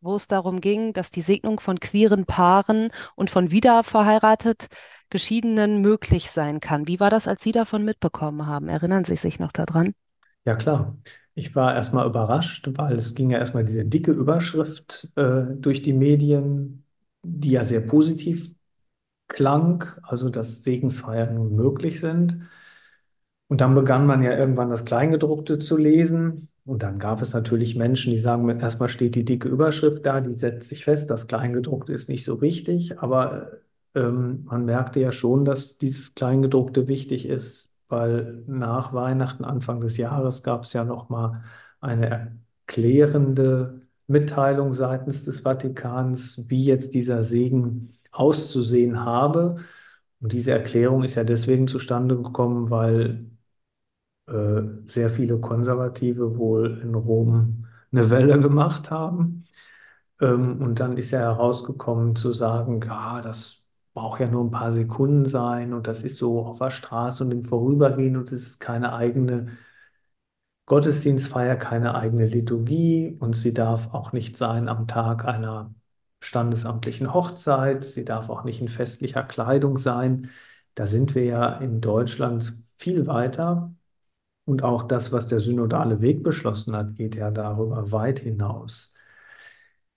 wo 0.00 0.14
es 0.14 0.28
darum 0.28 0.60
ging, 0.60 0.92
dass 0.92 1.10
die 1.10 1.22
Segnung 1.22 1.58
von 1.58 1.80
queeren 1.80 2.24
Paaren 2.24 2.92
und 3.16 3.30
von 3.30 3.50
wiederverheiratet 3.50 4.68
Geschiedenen 5.10 5.80
möglich 5.80 6.30
sein 6.30 6.60
kann. 6.60 6.86
Wie 6.86 7.00
war 7.00 7.10
das, 7.10 7.26
als 7.26 7.42
Sie 7.42 7.50
davon 7.50 7.84
mitbekommen 7.84 8.46
haben? 8.46 8.68
Erinnern 8.68 9.04
Sie 9.04 9.16
sich 9.16 9.40
noch 9.40 9.50
daran? 9.50 9.92
Ja, 10.44 10.54
klar. 10.54 10.96
Ich 11.34 11.54
war 11.56 11.74
erstmal 11.74 12.06
überrascht, 12.06 12.68
weil 12.76 12.96
es 12.96 13.14
ging 13.14 13.30
ja 13.30 13.38
erstmal 13.38 13.64
diese 13.64 13.84
dicke 13.86 14.12
Überschrift 14.12 15.10
äh, 15.16 15.44
durch 15.56 15.82
die 15.82 15.94
Medien, 15.94 16.84
die 17.22 17.52
ja 17.52 17.64
sehr 17.64 17.80
positiv 17.80 18.54
klang, 19.28 19.84
also 20.02 20.30
dass 20.30 20.62
Segensfeiern 20.64 21.34
nun 21.34 21.56
möglich 21.56 22.00
sind. 22.00 22.40
Und 23.48 23.60
dann 23.60 23.74
begann 23.74 24.06
man 24.06 24.22
ja 24.22 24.36
irgendwann 24.36 24.70
das 24.70 24.84
Kleingedruckte 24.84 25.58
zu 25.58 25.76
lesen. 25.76 26.48
Und 26.64 26.82
dann 26.82 26.98
gab 26.98 27.22
es 27.22 27.34
natürlich 27.34 27.76
Menschen, 27.76 28.12
die 28.12 28.18
sagen, 28.18 28.48
erstmal 28.60 28.88
steht 28.88 29.14
die 29.14 29.24
dicke 29.24 29.48
Überschrift 29.48 30.06
da, 30.06 30.20
die 30.20 30.32
setzt 30.34 30.68
sich 30.68 30.84
fest, 30.84 31.10
das 31.10 31.26
Kleingedruckte 31.26 31.92
ist 31.92 32.08
nicht 32.08 32.24
so 32.24 32.40
wichtig, 32.40 32.98
aber 33.00 33.52
ähm, 33.94 34.44
man 34.44 34.64
merkte 34.64 35.00
ja 35.00 35.12
schon, 35.12 35.44
dass 35.44 35.76
dieses 35.78 36.14
Kleingedruckte 36.14 36.88
wichtig 36.88 37.26
ist, 37.26 37.71
weil 37.92 38.42
nach 38.46 38.92
Weihnachten, 38.94 39.44
Anfang 39.44 39.80
des 39.80 39.96
Jahres, 39.98 40.42
gab 40.42 40.64
es 40.64 40.72
ja 40.72 40.84
nochmal 40.84 41.44
eine 41.80 42.40
erklärende 42.66 43.82
Mitteilung 44.08 44.74
seitens 44.74 45.24
des 45.24 45.40
Vatikans, 45.40 46.42
wie 46.48 46.64
jetzt 46.64 46.94
dieser 46.94 47.24
Segen 47.24 47.92
auszusehen 48.10 49.04
habe. 49.04 49.56
Und 50.20 50.32
diese 50.32 50.52
Erklärung 50.52 51.02
ist 51.04 51.14
ja 51.16 51.24
deswegen 51.24 51.68
zustande 51.68 52.16
gekommen, 52.16 52.70
weil 52.70 53.30
äh, 54.26 54.62
sehr 54.86 55.10
viele 55.10 55.38
Konservative 55.40 56.36
wohl 56.38 56.80
in 56.82 56.94
Rom 56.94 57.66
eine 57.92 58.10
Welle 58.10 58.40
gemacht 58.40 58.90
haben. 58.90 59.44
Ähm, 60.20 60.62
und 60.62 60.80
dann 60.80 60.96
ist 60.96 61.10
ja 61.12 61.20
herausgekommen 61.20 62.16
zu 62.16 62.32
sagen, 62.32 62.82
ja, 62.86 63.20
das 63.22 63.61
braucht 63.94 64.20
ja 64.20 64.28
nur 64.28 64.44
ein 64.44 64.50
paar 64.50 64.72
Sekunden 64.72 65.26
sein 65.26 65.72
und 65.74 65.86
das 65.86 66.02
ist 66.02 66.18
so 66.18 66.40
auf 66.46 66.58
der 66.58 66.70
Straße 66.70 67.24
und 67.24 67.30
im 67.30 67.42
Vorübergehen 67.44 68.16
und 68.16 68.32
es 68.32 68.42
ist 68.46 68.60
keine 68.60 68.92
eigene 68.94 69.58
Gottesdienstfeier, 70.66 71.56
keine 71.56 71.94
eigene 71.94 72.26
Liturgie 72.26 73.16
und 73.20 73.36
sie 73.36 73.52
darf 73.52 73.92
auch 73.94 74.12
nicht 74.12 74.36
sein 74.36 74.68
am 74.68 74.86
Tag 74.88 75.24
einer 75.24 75.74
standesamtlichen 76.20 77.12
Hochzeit, 77.12 77.84
sie 77.84 78.04
darf 78.04 78.28
auch 78.30 78.44
nicht 78.44 78.60
in 78.60 78.68
festlicher 78.68 79.24
Kleidung 79.24 79.78
sein. 79.78 80.30
Da 80.74 80.86
sind 80.86 81.14
wir 81.14 81.24
ja 81.24 81.56
in 81.58 81.80
Deutschland 81.80 82.56
viel 82.78 83.06
weiter. 83.06 83.74
Und 84.44 84.64
auch 84.64 84.84
das, 84.84 85.12
was 85.12 85.26
der 85.28 85.40
synodale 85.40 86.00
Weg 86.02 86.22
beschlossen 86.24 86.76
hat, 86.76 86.96
geht 86.96 87.16
ja 87.16 87.30
darüber 87.30 87.92
weit 87.92 88.20
hinaus. 88.20 88.94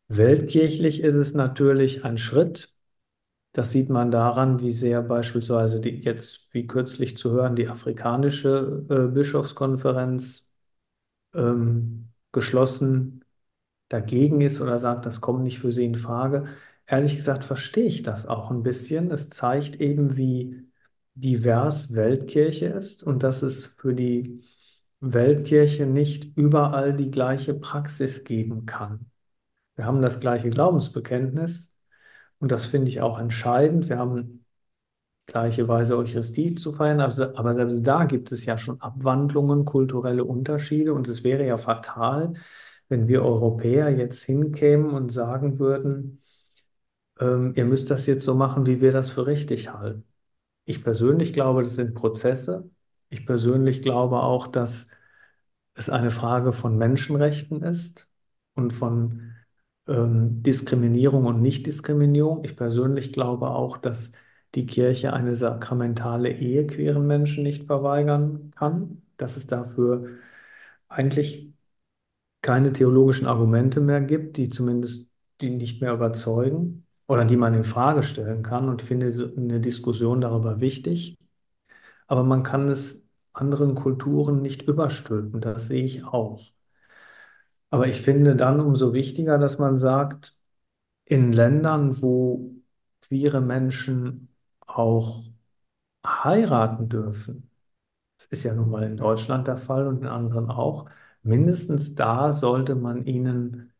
Weltkirchlich 0.07 1.01
ist 1.03 1.15
es 1.15 1.33
natürlich 1.35 2.05
ein 2.05 2.17
Schritt. 2.17 2.74
Das 3.55 3.71
sieht 3.71 3.89
man 3.89 4.11
daran, 4.11 4.59
wie 4.59 4.73
sehr 4.73 5.01
beispielsweise 5.01 5.79
die, 5.79 5.91
jetzt, 6.01 6.49
wie 6.51 6.67
kürzlich 6.67 7.15
zu 7.17 7.31
hören, 7.31 7.55
die 7.55 7.69
afrikanische 7.69 8.85
äh, 8.89 9.07
Bischofskonferenz 9.07 10.49
ähm, 11.35 12.09
geschlossen 12.33 13.25
dagegen 13.89 14.41
ist 14.41 14.61
oder 14.61 14.79
sagt, 14.79 15.05
das 15.05 15.21
kommt 15.21 15.43
nicht 15.43 15.59
für 15.59 15.71
sie 15.71 15.85
in 15.85 15.95
Frage. 15.95 16.45
Ehrlich 16.87 17.15
gesagt 17.15 17.45
verstehe 17.45 17.85
ich 17.85 18.03
das 18.03 18.25
auch 18.25 18.51
ein 18.51 18.63
bisschen. 18.63 19.11
Es 19.11 19.29
zeigt 19.29 19.77
eben, 19.81 20.17
wie 20.17 20.69
divers 21.15 21.93
Weltkirche 21.95 22.67
ist 22.67 23.03
und 23.03 23.23
dass 23.23 23.41
es 23.41 23.67
für 23.67 23.93
die 23.95 24.43
Weltkirche 24.99 25.85
nicht 25.85 26.37
überall 26.37 26.93
die 26.95 27.11
gleiche 27.11 27.53
Praxis 27.53 28.25
geben 28.25 28.65
kann. 28.65 29.11
Wir 29.75 29.85
haben 29.85 30.01
das 30.01 30.19
gleiche 30.19 30.49
Glaubensbekenntnis 30.49 31.74
und 32.39 32.51
das 32.51 32.65
finde 32.65 32.89
ich 32.89 33.01
auch 33.01 33.19
entscheidend. 33.19 33.89
Wir 33.89 33.97
haben 33.97 34.45
gleiche 35.25 35.67
Weise 35.67 35.97
Eucharistie 35.97 36.55
zu 36.55 36.71
feiern, 36.73 36.99
aber 37.01 37.53
selbst 37.53 37.83
da 37.85 38.05
gibt 38.05 38.31
es 38.31 38.45
ja 38.45 38.57
schon 38.57 38.81
Abwandlungen, 38.81 39.65
kulturelle 39.65 40.23
Unterschiede 40.23 40.93
und 40.93 41.07
es 41.07 41.23
wäre 41.23 41.45
ja 41.45 41.57
fatal, 41.57 42.33
wenn 42.89 43.07
wir 43.07 43.23
Europäer 43.23 43.89
jetzt 43.89 44.23
hinkämen 44.23 44.91
und 44.91 45.11
sagen 45.11 45.59
würden, 45.59 46.21
ähm, 47.19 47.53
ihr 47.55 47.65
müsst 47.65 47.89
das 47.91 48.05
jetzt 48.07 48.23
so 48.23 48.35
machen, 48.35 48.65
wie 48.65 48.81
wir 48.81 48.91
das 48.91 49.09
für 49.09 49.25
richtig 49.27 49.73
halten. 49.73 50.03
Ich 50.65 50.83
persönlich 50.83 51.33
glaube, 51.33 51.63
das 51.63 51.75
sind 51.75 51.95
Prozesse. 51.95 52.69
Ich 53.09 53.25
persönlich 53.25 53.81
glaube 53.83 54.21
auch, 54.21 54.47
dass 54.47 54.87
es 55.75 55.89
eine 55.89 56.11
Frage 56.11 56.53
von 56.53 56.77
Menschenrechten 56.77 57.63
ist 57.63 58.07
und 58.55 58.71
von 58.73 59.34
ähm, 59.87 60.43
Diskriminierung 60.43 61.25
und 61.25 61.41
Nichtdiskriminierung. 61.41 62.43
Ich 62.43 62.55
persönlich 62.55 63.13
glaube 63.13 63.49
auch, 63.49 63.77
dass 63.77 64.11
die 64.55 64.65
Kirche 64.65 65.13
eine 65.13 65.35
sakramentale 65.35 66.31
Ehe 66.31 66.65
queeren 66.67 67.05
Menschen 67.07 67.43
nicht 67.43 67.65
verweigern 67.65 68.51
kann, 68.55 69.01
dass 69.17 69.37
es 69.37 69.47
dafür 69.47 70.07
eigentlich 70.87 71.53
keine 72.41 72.73
theologischen 72.73 73.27
Argumente 73.27 73.81
mehr 73.81 74.01
gibt, 74.01 74.37
die 74.37 74.49
zumindest 74.49 75.07
die 75.41 75.49
nicht 75.49 75.81
mehr 75.81 75.93
überzeugen 75.93 76.85
oder 77.07 77.25
die 77.25 77.37
man 77.37 77.53
in 77.53 77.63
Frage 77.63 78.03
stellen 78.03 78.43
kann 78.43 78.69
und 78.69 78.81
finde 78.81 79.33
eine 79.37 79.59
Diskussion 79.59 80.21
darüber 80.21 80.61
wichtig. 80.61 81.17
Aber 82.07 82.23
man 82.23 82.43
kann 82.43 82.69
es 82.69 83.03
anderen 83.33 83.75
Kulturen 83.75 84.41
nicht 84.41 84.63
überstülpen, 84.63 85.41
das 85.41 85.67
sehe 85.67 85.83
ich 85.83 86.05
auch. 86.05 86.41
Aber 87.69 87.87
ich 87.87 88.01
finde 88.01 88.35
dann 88.35 88.59
umso 88.59 88.93
wichtiger, 88.93 89.37
dass 89.37 89.57
man 89.59 89.77
sagt, 89.79 90.37
in 91.05 91.33
Ländern, 91.33 92.01
wo 92.01 92.53
queere 93.01 93.41
Menschen 93.41 94.29
auch 94.67 95.23
heiraten 96.05 96.89
dürfen, 96.89 97.49
das 98.17 98.27
ist 98.27 98.43
ja 98.43 98.53
nun 98.53 98.69
mal 98.69 98.83
in 98.83 98.97
Deutschland 98.97 99.47
der 99.47 99.57
Fall 99.57 99.87
und 99.87 100.01
in 100.01 100.07
anderen 100.07 100.49
auch, 100.49 100.89
mindestens 101.23 101.95
da 101.95 102.31
sollte 102.31 102.75
man 102.75 103.05
ihnen 103.05 103.73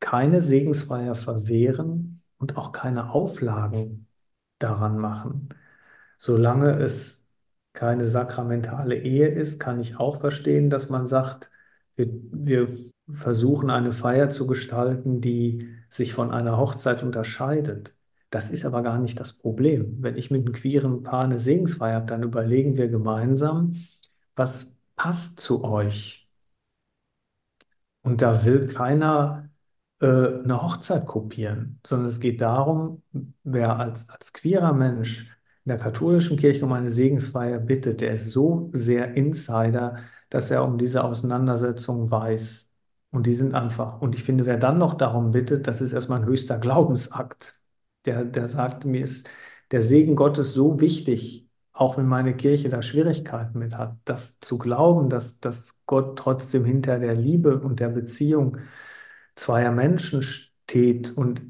keine 0.00 0.40
Segensfeier 0.40 1.14
verwehren 1.14 2.22
und 2.38 2.56
auch 2.56 2.72
keine 2.72 3.10
Auflagen 3.10 4.06
daran 4.58 4.98
machen. 4.98 5.48
Solange 6.18 6.78
es 6.80 7.24
keine 7.72 8.06
sakramentale 8.06 8.96
Ehe 8.96 9.28
ist, 9.28 9.60
kann 9.60 9.80
ich 9.80 9.98
auch 9.98 10.20
verstehen, 10.20 10.70
dass 10.70 10.88
man 10.90 11.06
sagt, 11.06 11.50
wir, 11.98 12.08
wir 12.32 12.68
versuchen 13.12 13.70
eine 13.70 13.92
Feier 13.92 14.30
zu 14.30 14.46
gestalten, 14.46 15.20
die 15.20 15.68
sich 15.90 16.14
von 16.14 16.30
einer 16.30 16.56
Hochzeit 16.56 17.02
unterscheidet. 17.02 17.94
Das 18.30 18.50
ist 18.50 18.64
aber 18.64 18.82
gar 18.82 18.98
nicht 18.98 19.18
das 19.18 19.32
Problem. 19.32 19.96
Wenn 20.00 20.16
ich 20.16 20.30
mit 20.30 20.44
einem 20.44 20.54
queeren 20.54 21.02
Paar 21.02 21.24
eine 21.24 21.40
Segensfeier 21.40 21.96
habe, 21.96 22.06
dann 22.06 22.22
überlegen 22.22 22.76
wir 22.76 22.88
gemeinsam, 22.88 23.76
was 24.36 24.70
passt 24.96 25.40
zu 25.40 25.64
euch. 25.64 26.28
Und 28.02 28.22
da 28.22 28.44
will 28.44 28.66
keiner 28.66 29.50
äh, 30.00 30.06
eine 30.06 30.62
Hochzeit 30.62 31.06
kopieren, 31.06 31.80
sondern 31.84 32.08
es 32.08 32.20
geht 32.20 32.40
darum, 32.40 33.02
wer 33.42 33.78
als, 33.78 34.08
als 34.08 34.32
queerer 34.32 34.72
Mensch 34.72 35.22
in 35.64 35.70
der 35.70 35.78
katholischen 35.78 36.36
Kirche 36.36 36.64
um 36.64 36.72
eine 36.72 36.90
Segensfeier 36.90 37.58
bittet, 37.58 38.00
der 38.00 38.14
ist 38.14 38.30
so 38.30 38.70
sehr 38.72 39.14
Insider, 39.16 39.96
dass 40.30 40.50
er 40.50 40.64
um 40.64 40.78
diese 40.78 41.04
Auseinandersetzung 41.04 42.10
weiß. 42.10 42.70
Und 43.10 43.26
die 43.26 43.34
sind 43.34 43.54
einfach. 43.54 44.00
Und 44.00 44.14
ich 44.14 44.22
finde, 44.24 44.46
wer 44.46 44.58
dann 44.58 44.78
noch 44.78 44.94
darum 44.94 45.30
bittet, 45.32 45.66
das 45.66 45.80
ist 45.80 45.92
erstmal 45.92 46.20
ein 46.20 46.26
höchster 46.26 46.58
Glaubensakt. 46.58 47.60
Der, 48.04 48.24
der 48.24 48.48
sagt, 48.48 48.84
mir 48.84 49.02
ist 49.04 49.28
der 49.70 49.82
Segen 49.82 50.16
Gottes 50.16 50.54
so 50.54 50.80
wichtig, 50.80 51.48
auch 51.72 51.96
wenn 51.96 52.06
meine 52.06 52.36
Kirche 52.36 52.68
da 52.68 52.82
Schwierigkeiten 52.82 53.58
mit 53.58 53.76
hat, 53.76 53.96
das 54.04 54.38
zu 54.40 54.58
glauben, 54.58 55.08
dass, 55.10 55.38
dass 55.40 55.74
Gott 55.86 56.18
trotzdem 56.18 56.64
hinter 56.64 56.98
der 56.98 57.14
Liebe 57.14 57.60
und 57.60 57.80
der 57.80 57.88
Beziehung 57.88 58.58
zweier 59.36 59.70
Menschen 59.72 60.22
steht 60.22 61.16
und 61.16 61.42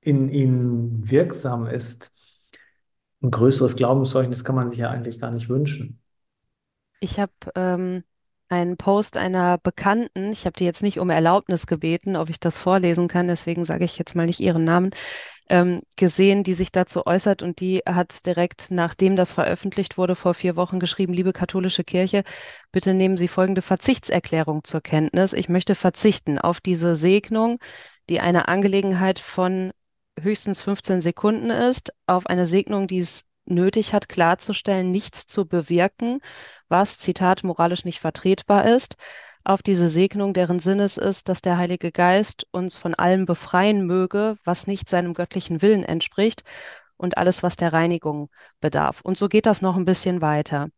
in 0.00 0.28
ihnen 0.30 1.10
wirksam 1.10 1.66
ist. 1.66 2.10
Ein 3.22 3.30
größeres 3.30 3.76
Glaubenszeugnis 3.76 4.44
kann 4.44 4.54
man 4.54 4.68
sich 4.68 4.78
ja 4.78 4.90
eigentlich 4.90 5.18
gar 5.18 5.30
nicht 5.30 5.48
wünschen. 5.50 6.00
Ich 7.00 7.18
habe 7.18 7.32
ähm, 7.54 8.04
einen 8.48 8.76
Post 8.76 9.16
einer 9.16 9.58
Bekannten, 9.58 10.30
ich 10.30 10.46
habe 10.46 10.56
die 10.56 10.64
jetzt 10.64 10.82
nicht 10.82 11.00
um 11.00 11.10
Erlaubnis 11.10 11.66
gebeten, 11.66 12.16
ob 12.16 12.30
ich 12.30 12.38
das 12.38 12.58
vorlesen 12.58 13.08
kann, 13.08 13.26
deswegen 13.26 13.64
sage 13.64 13.84
ich 13.84 13.98
jetzt 13.98 14.14
mal 14.14 14.26
nicht 14.26 14.40
ihren 14.40 14.64
Namen, 14.64 14.90
ähm, 15.48 15.82
gesehen, 15.96 16.42
die 16.42 16.54
sich 16.54 16.72
dazu 16.72 17.06
äußert 17.06 17.42
und 17.42 17.60
die 17.60 17.82
hat 17.86 18.26
direkt, 18.26 18.70
nachdem 18.70 19.16
das 19.16 19.32
veröffentlicht 19.32 19.96
wurde, 19.98 20.14
vor 20.14 20.34
vier 20.34 20.56
Wochen 20.56 20.80
geschrieben, 20.80 21.12
liebe 21.12 21.32
katholische 21.32 21.84
Kirche, 21.84 22.24
bitte 22.72 22.94
nehmen 22.94 23.16
Sie 23.16 23.28
folgende 23.28 23.62
Verzichtserklärung 23.62 24.64
zur 24.64 24.80
Kenntnis. 24.80 25.32
Ich 25.32 25.48
möchte 25.48 25.74
verzichten 25.74 26.38
auf 26.38 26.60
diese 26.60 26.96
Segnung, 26.96 27.58
die 28.08 28.20
eine 28.20 28.48
Angelegenheit 28.48 29.18
von 29.18 29.72
höchstens 30.20 30.62
15 30.62 31.00
Sekunden 31.00 31.50
ist, 31.50 31.92
auf 32.06 32.26
eine 32.26 32.46
Segnung, 32.46 32.86
die 32.88 32.98
es 32.98 33.24
nötig 33.44 33.94
hat, 33.94 34.08
klarzustellen, 34.08 34.90
nichts 34.90 35.26
zu 35.26 35.46
bewirken, 35.46 36.20
was, 36.68 36.98
Zitat, 36.98 37.44
moralisch 37.44 37.84
nicht 37.84 38.00
vertretbar 38.00 38.66
ist, 38.66 38.96
auf 39.44 39.62
diese 39.62 39.88
Segnung, 39.88 40.34
deren 40.34 40.58
Sinnes 40.58 40.96
ist, 40.96 41.28
dass 41.28 41.40
der 41.40 41.56
Heilige 41.56 41.92
Geist 41.92 42.46
uns 42.50 42.78
von 42.78 42.94
allem 42.94 43.26
befreien 43.26 43.86
möge, 43.86 44.36
was 44.44 44.66
nicht 44.66 44.88
seinem 44.88 45.14
göttlichen 45.14 45.62
Willen 45.62 45.84
entspricht 45.84 46.42
und 46.96 47.16
alles, 47.16 47.42
was 47.44 47.54
der 47.56 47.72
Reinigung 47.72 48.28
bedarf. 48.60 49.00
Und 49.02 49.16
so 49.16 49.28
geht 49.28 49.46
das 49.46 49.62
noch 49.62 49.76
ein 49.76 49.84
bisschen 49.84 50.20
weiter. 50.20 50.68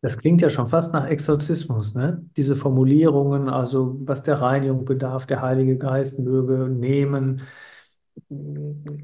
Das 0.00 0.18
klingt 0.18 0.42
ja 0.42 0.50
schon 0.50 0.68
fast 0.68 0.92
nach 0.92 1.06
Exorzismus, 1.06 1.94
ne? 1.94 2.22
Diese 2.36 2.56
Formulierungen, 2.56 3.48
also 3.48 3.96
was 4.00 4.22
der 4.22 4.40
Reinigung 4.40 4.84
bedarf, 4.84 5.24
der 5.24 5.40
Heilige 5.40 5.78
Geist 5.78 6.18
möge 6.18 6.68
nehmen, 6.68 7.42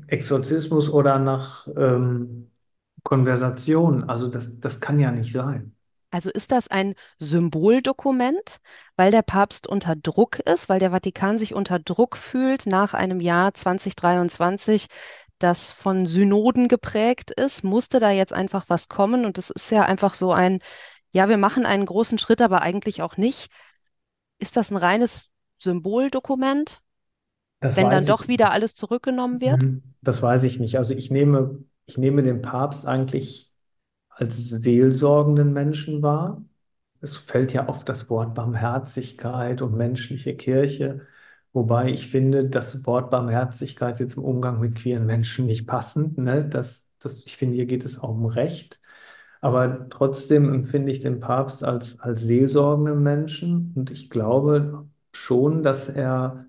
Exorzismus 0.09 0.91
oder 0.91 1.19
nach 1.19 1.69
ähm, 1.77 2.50
Konversation. 3.03 4.09
Also 4.09 4.29
das, 4.29 4.61
das 4.61 4.81
kann 4.81 4.99
ja 4.99 5.11
nicht 5.11 5.33
sein. 5.33 5.75
Also 6.11 6.31
ist 6.31 6.51
das 6.51 6.69
ein 6.69 6.95
Symboldokument, 7.19 8.59
weil 8.97 9.13
der 9.13 9.23
Papst 9.23 9.67
unter 9.67 9.95
Druck 9.95 10.41
ist, 10.41 10.69
weil 10.69 10.81
der 10.81 10.91
Vatikan 10.91 11.39
sich 11.39 11.55
unter 11.55 11.79
Druck 11.79 12.17
fühlt 12.17 12.67
nach 12.67 12.95
einem 12.95 13.21
Jahr 13.21 13.55
2023, 13.55 14.87
das 15.39 15.73
von 15.73 16.07
Synoden 16.07 16.67
geprägt 16.67 17.31
ist? 17.31 17.63
Musste 17.63 18.01
da 18.01 18.11
jetzt 18.11 18.33
einfach 18.33 18.65
was 18.69 18.89
kommen? 18.89 19.25
Und 19.25 19.39
es 19.39 19.51
ist 19.51 19.71
ja 19.71 19.85
einfach 19.85 20.15
so 20.15 20.33
ein, 20.33 20.61
ja, 21.13 21.29
wir 21.29 21.39
machen 21.39 21.65
einen 21.65 21.87
großen 21.87 22.19
Schritt, 22.19 22.43
aber 22.43 22.61
eigentlich 22.63 23.03
auch 23.03 23.17
nicht. 23.17 23.51
Ist 24.39 24.57
das 24.57 24.71
ein 24.71 24.77
reines 24.77 25.31
Symboldokument? 25.59 26.83
Das 27.61 27.77
wenn 27.77 27.91
dann 27.91 28.01
weiß 28.01 28.07
doch 28.07 28.23
ich. 28.23 28.29
wieder 28.29 28.51
alles 28.51 28.75
zurückgenommen 28.75 29.41
wird? 29.41 29.63
Mhm. 29.63 29.83
Das 30.01 30.23
weiß 30.23 30.45
ich 30.45 30.59
nicht. 30.59 30.79
Also 30.79 30.95
ich 30.95 31.11
nehme, 31.11 31.63
ich 31.91 31.99
nehme 31.99 32.23
den 32.23 32.41
Papst 32.43 32.87
eigentlich 32.87 33.53
als 34.11 34.49
seelsorgenden 34.51 35.53
Menschen 35.53 36.03
wahr. 36.03 36.45
Es 37.01 37.17
fällt 37.17 37.53
ja 37.53 37.69
oft 37.69 37.89
das 37.89 38.09
Wort 38.11 38.35
Barmherzigkeit 38.35 39.63
und 39.63 39.77
menschliche 39.77 40.37
Kirche, 40.37 41.07
wobei 41.53 41.91
ich 41.91 42.09
finde, 42.09 42.49
das 42.49 42.87
Wort 42.87 43.11
Barmherzigkeit 43.11 43.99
jetzt 44.01 44.17
im 44.17 44.25
Umgang 44.25 44.61
mit 44.61 44.77
queeren 44.77 45.07
Menschen 45.07 45.47
nicht 45.47 45.67
passend. 45.67 46.19
Ne? 46.19 46.49
Das, 46.49 46.89
das, 47.01 47.25
ich 47.27 47.37
finde, 47.37 47.57
hier 47.57 47.67
geht 47.67 47.85
es 47.85 47.99
auch 47.99 48.11
um 48.11 48.27
Recht. 48.27 48.81
Aber 49.41 49.89
trotzdem 49.91 50.53
empfinde 50.55 50.93
ich 50.93 51.01
den 51.01 51.21
Papst 51.21 51.65
als, 51.65 51.99
als 52.01 52.23
seelsorgenden 52.23 53.03
Menschen 53.03 53.73
und 53.77 53.91
ich 53.91 54.11
glaube 54.11 54.89
schon, 55.13 55.63
dass 55.65 55.89
er 55.89 56.47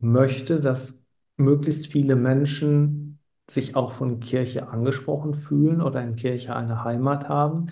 möchte, 0.00 0.60
dass 0.60 1.02
möglichst 1.36 1.86
viele 1.86 2.16
Menschen 2.16 3.01
sich 3.50 3.76
auch 3.76 3.92
von 3.92 4.20
Kirche 4.20 4.68
angesprochen 4.68 5.34
fühlen 5.34 5.80
oder 5.82 6.02
in 6.02 6.16
Kirche 6.16 6.54
eine 6.56 6.84
Heimat 6.84 7.28
haben. 7.28 7.66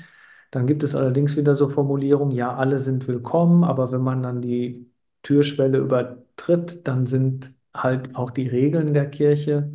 Dann 0.51 0.67
gibt 0.67 0.83
es 0.83 0.95
allerdings 0.95 1.37
wieder 1.37 1.55
so 1.55 1.69
Formulierungen, 1.69 2.35
ja, 2.37 2.55
alle 2.55 2.79
sind 2.79 3.07
willkommen, 3.09 3.65
aber 3.65 3.93
wenn 3.93 4.03
man 4.03 4.23
dann 4.23 4.43
die 4.43 4.91
Türschwelle 5.23 5.79
übertritt, 5.79 6.87
dann 6.89 7.07
sind 7.07 7.55
halt 7.75 8.17
auch 8.17 8.31
die 8.31 8.49
Regeln 8.49 8.95
der 8.95 9.09
Kirche 9.11 9.73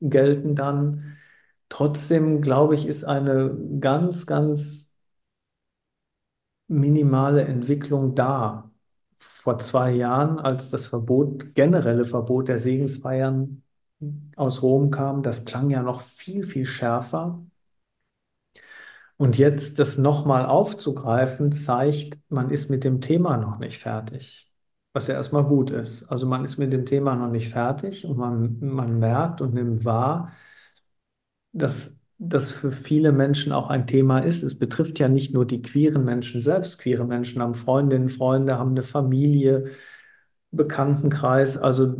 gelten 0.00 0.54
dann. 0.56 1.16
Trotzdem, 1.68 2.42
glaube 2.42 2.74
ich, 2.74 2.86
ist 2.86 3.04
eine 3.04 3.56
ganz, 3.80 4.26
ganz 4.26 4.90
minimale 6.68 7.44
Entwicklung 7.44 8.14
da 8.14 8.70
vor 9.18 9.58
zwei 9.58 9.92
Jahren, 9.92 10.38
als 10.38 10.70
das 10.70 10.86
Verbot, 10.86 11.54
generelle 11.54 12.04
Verbot 12.04 12.48
der 12.48 12.58
Segensfeiern 12.58 13.62
aus 14.36 14.62
Rom 14.62 14.90
kam, 14.90 15.22
das 15.22 15.44
klang 15.44 15.70
ja 15.70 15.82
noch 15.82 16.00
viel, 16.00 16.44
viel 16.44 16.64
schärfer. 16.64 17.44
Und 19.16 19.36
jetzt 19.36 19.78
das 19.78 19.98
nochmal 19.98 20.46
aufzugreifen, 20.46 21.52
zeigt, 21.52 22.18
man 22.30 22.50
ist 22.50 22.70
mit 22.70 22.84
dem 22.84 23.00
Thema 23.02 23.36
noch 23.36 23.58
nicht 23.58 23.78
fertig, 23.78 24.50
was 24.94 25.08
ja 25.08 25.14
erstmal 25.14 25.44
gut 25.44 25.70
ist. 25.70 26.04
Also 26.04 26.26
man 26.26 26.44
ist 26.44 26.56
mit 26.56 26.72
dem 26.72 26.86
Thema 26.86 27.14
noch 27.16 27.30
nicht 27.30 27.50
fertig 27.50 28.06
und 28.06 28.16
man, 28.16 28.58
man 28.60 28.98
merkt 28.98 29.42
und 29.42 29.52
nimmt 29.54 29.84
wahr, 29.84 30.32
dass 31.52 31.98
das 32.18 32.50
für 32.50 32.70
viele 32.72 33.12
Menschen 33.12 33.52
auch 33.52 33.70
ein 33.70 33.86
Thema 33.86 34.18
ist. 34.20 34.42
Es 34.42 34.58
betrifft 34.58 34.98
ja 34.98 35.08
nicht 35.08 35.32
nur 35.32 35.46
die 35.46 35.62
queeren 35.62 36.04
Menschen 36.04 36.42
selbst. 36.42 36.78
Queere 36.78 37.04
Menschen 37.06 37.40
haben 37.42 37.54
Freundinnen, 37.54 38.08
Freunde, 38.10 38.58
haben 38.58 38.70
eine 38.70 38.82
Familie, 38.82 39.70
Bekanntenkreis. 40.52 41.56
Also 41.56 41.94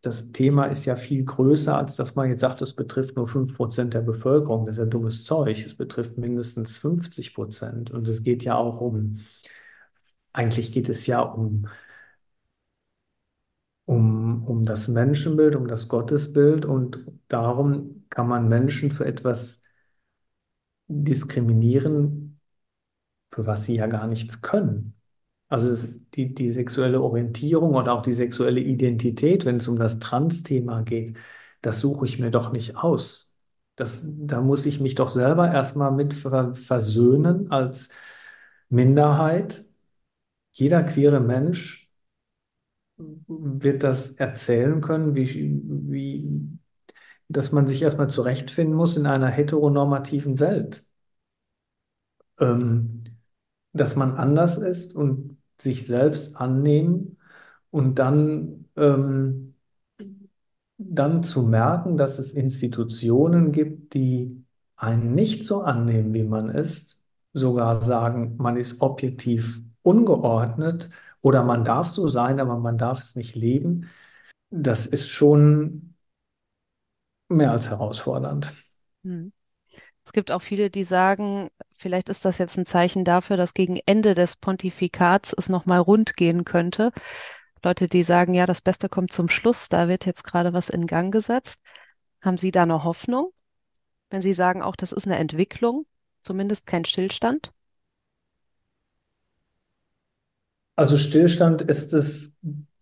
das 0.00 0.32
Thema 0.32 0.66
ist 0.66 0.84
ja 0.86 0.96
viel 0.96 1.24
größer, 1.24 1.76
als 1.76 1.96
dass 1.96 2.14
man 2.16 2.28
jetzt 2.28 2.40
sagt, 2.40 2.60
es 2.62 2.74
betrifft 2.74 3.16
nur 3.16 3.28
5% 3.28 3.94
der 3.94 4.00
Bevölkerung. 4.02 4.66
Das 4.66 4.76
ist 4.76 4.80
ja 4.80 4.86
dummes 4.86 5.24
Zeug. 5.24 5.64
Es 5.64 5.76
betrifft 5.76 6.18
mindestens 6.18 6.76
50 6.76 7.34
Prozent. 7.34 7.90
Und 7.90 8.08
es 8.08 8.22
geht 8.22 8.42
ja 8.44 8.56
auch 8.56 8.80
um, 8.80 9.20
eigentlich 10.32 10.72
geht 10.72 10.88
es 10.88 11.06
ja 11.06 11.20
um, 11.20 11.66
um, 13.84 14.44
um 14.46 14.64
das 14.64 14.88
Menschenbild, 14.88 15.54
um 15.56 15.66
das 15.68 15.88
Gottesbild. 15.88 16.64
Und 16.64 16.98
darum 17.28 18.04
kann 18.10 18.28
man 18.28 18.48
Menschen 18.48 18.90
für 18.90 19.04
etwas 19.06 19.60
diskriminieren, 20.88 22.40
für 23.32 23.46
was 23.46 23.64
sie 23.66 23.76
ja 23.76 23.86
gar 23.88 24.06
nichts 24.08 24.42
können. 24.42 24.94
Also 25.52 25.86
die, 26.14 26.34
die 26.34 26.50
sexuelle 26.50 27.02
Orientierung 27.02 27.74
und 27.74 27.86
auch 27.90 28.00
die 28.00 28.12
sexuelle 28.12 28.60
Identität, 28.60 29.44
wenn 29.44 29.58
es 29.58 29.68
um 29.68 29.78
das 29.78 29.98
Trans-Thema 29.98 30.80
geht, 30.80 31.18
das 31.60 31.78
suche 31.78 32.06
ich 32.06 32.18
mir 32.18 32.30
doch 32.30 32.52
nicht 32.52 32.76
aus. 32.78 33.34
Das, 33.76 34.02
da 34.06 34.40
muss 34.40 34.64
ich 34.64 34.80
mich 34.80 34.94
doch 34.94 35.10
selber 35.10 35.52
erstmal 35.52 35.92
mit 35.92 36.14
versöhnen 36.14 37.50
als 37.50 37.90
Minderheit. 38.70 39.66
Jeder 40.52 40.82
queere 40.84 41.20
Mensch 41.20 41.92
wird 42.96 43.82
das 43.82 44.12
erzählen 44.12 44.80
können, 44.80 45.14
wie, 45.14 45.60
wie, 45.90 46.58
dass 47.28 47.52
man 47.52 47.66
sich 47.66 47.82
erstmal 47.82 48.08
zurechtfinden 48.08 48.74
muss 48.74 48.96
in 48.96 49.04
einer 49.04 49.28
heteronormativen 49.28 50.40
Welt. 50.40 50.86
Ähm, 52.38 53.04
dass 53.74 53.96
man 53.96 54.16
anders 54.16 54.58
ist 54.58 54.94
und 54.94 55.41
sich 55.62 55.86
selbst 55.86 56.36
annehmen 56.36 57.18
und 57.70 57.98
dann, 57.98 58.66
ähm, 58.76 59.54
dann 60.78 61.22
zu 61.24 61.42
merken, 61.42 61.96
dass 61.96 62.18
es 62.18 62.32
Institutionen 62.32 63.52
gibt, 63.52 63.94
die 63.94 64.44
einen 64.76 65.14
nicht 65.14 65.44
so 65.44 65.62
annehmen, 65.62 66.12
wie 66.14 66.24
man 66.24 66.48
ist, 66.48 67.00
sogar 67.32 67.82
sagen, 67.82 68.36
man 68.38 68.56
ist 68.56 68.80
objektiv 68.80 69.62
ungeordnet 69.82 70.90
oder 71.22 71.44
man 71.44 71.64
darf 71.64 71.88
so 71.88 72.08
sein, 72.08 72.40
aber 72.40 72.58
man 72.58 72.78
darf 72.78 73.00
es 73.00 73.16
nicht 73.16 73.36
leben 73.36 73.86
das 74.52 74.86
ist 74.86 75.08
schon 75.08 75.94
mehr 77.28 77.50
als 77.50 77.70
herausfordernd. 77.70 78.52
Hm. 79.02 79.32
Es 80.04 80.12
gibt 80.12 80.30
auch 80.30 80.42
viele, 80.42 80.68
die 80.70 80.84
sagen, 80.84 81.50
vielleicht 81.76 82.08
ist 82.08 82.24
das 82.24 82.38
jetzt 82.38 82.56
ein 82.58 82.66
Zeichen 82.66 83.04
dafür, 83.04 83.36
dass 83.36 83.54
gegen 83.54 83.76
Ende 83.86 84.14
des 84.14 84.36
Pontifikats 84.36 85.34
es 85.36 85.48
nochmal 85.48 85.78
rund 85.78 86.16
gehen 86.16 86.44
könnte. 86.44 86.92
Leute, 87.62 87.86
die 87.86 88.02
sagen, 88.02 88.34
ja, 88.34 88.44
das 88.46 88.60
Beste 88.60 88.88
kommt 88.88 89.12
zum 89.12 89.28
Schluss, 89.28 89.68
da 89.68 89.88
wird 89.88 90.04
jetzt 90.04 90.24
gerade 90.24 90.52
was 90.52 90.68
in 90.68 90.86
Gang 90.86 91.12
gesetzt. 91.12 91.60
Haben 92.20 92.38
Sie 92.38 92.50
da 92.50 92.62
eine 92.62 92.82
Hoffnung, 92.84 93.32
wenn 94.10 94.22
Sie 94.22 94.34
sagen, 94.34 94.62
auch 94.62 94.76
das 94.76 94.92
ist 94.92 95.06
eine 95.06 95.18
Entwicklung, 95.18 95.86
zumindest 96.22 96.66
kein 96.66 96.84
Stillstand? 96.84 97.52
Also 100.74 100.98
Stillstand 100.98 101.62
ist 101.62 101.92
es, 101.92 102.32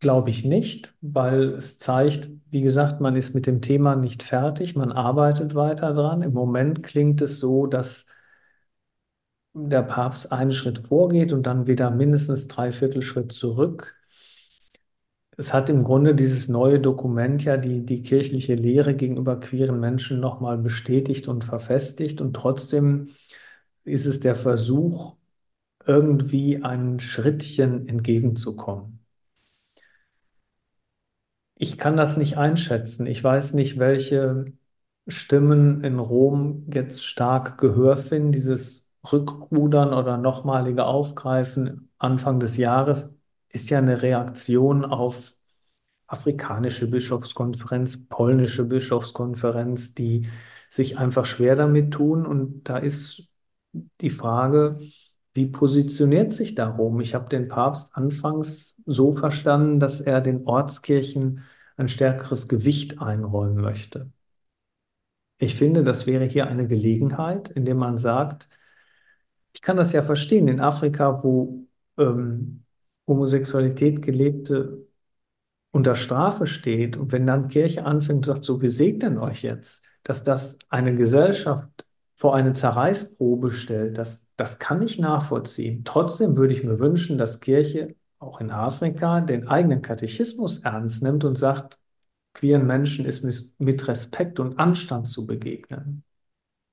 glaube 0.01 0.31
ich, 0.31 0.45
nicht, 0.45 0.95
weil 1.01 1.55
es 1.55 1.79
zeigt, 1.79 2.29
wie 2.51 2.63
gesagt, 2.63 3.01
man 3.01 3.17
ist 3.17 3.35
mit 3.35 3.47
dem 3.47 3.61
Thema 3.63 3.97
nicht 3.97 4.23
fertig, 4.23 4.75
man 4.77 4.93
arbeitet 4.93 5.55
weiter 5.55 5.95
dran. 5.95 6.23
Im 6.23 6.33
Moment 6.33 6.83
klingt 6.83 7.21
es 7.23 7.39
so, 7.41 7.67
dass 7.67 8.07
der 9.55 9.83
Papst 9.83 10.33
einen 10.33 10.51
Schritt 10.53 10.79
vorgeht 10.89 11.33
und 11.33 11.45
dann 11.45 11.67
wieder 11.69 11.91
mindestens 11.93 12.49
drei 12.49 12.73
Viertelschritt 12.73 13.31
zurück. 13.33 13.97
Es 15.37 15.53
hat 15.55 15.69
im 15.71 15.83
Grunde 15.85 16.15
dieses 16.15 16.47
neue 16.49 16.79
Dokument 16.81 17.43
ja 17.45 17.57
die, 17.57 17.85
die 17.85 18.03
kirchliche 18.05 18.55
Lehre 18.55 18.95
gegenüber 18.95 19.41
queeren 19.41 19.81
Menschen 19.81 20.21
nochmal 20.21 20.57
bestätigt 20.59 21.27
und 21.29 21.45
verfestigt 21.45 22.21
und 22.21 22.35
trotzdem 22.35 23.11
ist 23.85 24.07
es 24.07 24.21
der 24.21 24.35
Versuch, 24.37 25.17
irgendwie 25.87 26.63
ein 26.65 27.01
Schrittchen 27.01 27.89
entgegenzukommen. 27.89 29.00
Ich 31.63 31.77
kann 31.77 31.95
das 31.95 32.17
nicht 32.17 32.39
einschätzen. 32.39 33.05
Ich 33.05 33.23
weiß 33.23 33.53
nicht, 33.53 33.79
welche 33.79 34.47
Stimmen 35.07 35.85
in 35.85 35.99
Rom 35.99 36.67
jetzt 36.73 37.05
stark 37.05 37.59
Gehör 37.59 37.99
finden. 37.99 38.33
Dieses 38.33 38.87
Rückrudern 39.13 39.93
oder 39.93 40.17
nochmalige 40.17 40.87
Aufgreifen 40.87 41.91
Anfang 41.99 42.41
des 42.41 42.57
Jahres 42.57 43.11
ist 43.51 43.69
ja 43.69 43.77
eine 43.77 44.01
Reaktion 44.01 44.87
auf 44.87 45.35
afrikanische 46.07 46.87
Bischofskonferenz, 46.91 48.09
polnische 48.09 48.65
Bischofskonferenz, 48.65 49.93
die 49.93 50.31
sich 50.71 50.97
einfach 50.97 51.27
schwer 51.27 51.57
damit 51.57 51.93
tun. 51.93 52.25
Und 52.25 52.71
da 52.71 52.79
ist 52.79 53.29
die 54.01 54.09
Frage, 54.09 54.81
wie 55.35 55.47
positioniert 55.47 56.33
sich 56.33 56.55
da 56.55 56.69
Rom? 56.69 57.01
Ich 57.01 57.15
habe 57.15 57.29
den 57.29 57.49
Papst 57.49 57.97
anfangs 57.97 58.77
so 58.87 59.13
verstanden, 59.13 59.81
dass 59.81 60.01
er 60.01 60.21
den 60.21 60.47
Ortskirchen 60.47 61.45
ein 61.77 61.89
stärkeres 61.89 62.49
Gewicht 62.49 63.01
einräumen 63.01 63.63
möchte. 63.63 64.11
Ich 65.39 65.55
finde, 65.55 65.85
das 65.85 66.07
wäre 66.07 66.25
hier 66.25 66.49
eine 66.49 66.67
Gelegenheit, 66.67 67.49
in 67.49 67.65
der 67.65 67.75
man 67.75 67.97
sagt, 67.97 68.49
ich 69.55 69.63
kann 69.63 69.77
das 69.77 69.93
ja 69.93 70.03
verstehen, 70.03 70.49
in 70.49 70.61
Afrika, 70.61 71.23
wo 71.25 71.67
ähm, 71.97 72.65
Homosexualität 73.07 74.03
gelebte 74.03 74.87
unter 75.73 75.95
Strafe 75.95 76.47
steht 76.47 76.97
und 76.97 77.13
wenn 77.13 77.27
dann 77.27 77.49
Kirche 77.49 77.85
anfängt 77.85 78.19
und 78.19 78.27
sagt, 78.27 78.45
so, 78.45 78.61
wir 78.61 78.71
segnen 78.71 79.19
euch 79.19 79.43
jetzt, 79.43 79.85
dass 80.03 80.23
das 80.23 80.59
eine 80.69 80.95
Gesellschaft 80.95 81.87
vor 82.21 82.35
eine 82.35 82.53
Zerreißprobe 82.53 83.51
stellt, 83.51 83.97
das, 83.97 84.29
das 84.37 84.59
kann 84.59 84.83
ich 84.83 84.99
nachvollziehen. 84.99 85.85
Trotzdem 85.87 86.37
würde 86.37 86.53
ich 86.53 86.63
mir 86.63 86.79
wünschen, 86.79 87.17
dass 87.17 87.41
Kirche 87.41 87.97
auch 88.19 88.43
in 88.43 88.51
Afrika 88.51 89.23
den 89.23 89.49
eigenen 89.49 89.81
Katechismus 89.81 90.59
ernst 90.59 91.03
nimmt 91.03 91.25
und 91.25 91.39
sagt, 91.39 91.81
queeren 92.35 92.67
Menschen 92.67 93.07
ist 93.07 93.25
mit 93.59 93.89
Respekt 93.89 94.39
und 94.39 94.59
Anstand 94.59 95.09
zu 95.09 95.27
begegnen. 95.27 96.05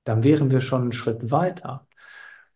Dann 0.04 0.22
wären 0.22 0.50
wir 0.50 0.60
schon 0.60 0.82
einen 0.82 0.92
Schritt 0.92 1.30
weiter. 1.30 1.88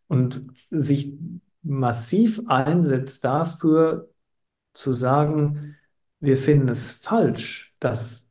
Und 0.06 0.48
sich 0.68 1.14
massiv 1.62 2.42
einsetzt 2.46 3.24
dafür 3.24 4.10
zu 4.74 4.92
sagen, 4.92 5.78
wir 6.20 6.36
finden 6.36 6.68
es 6.68 6.90
falsch, 6.90 7.74
dass 7.80 8.28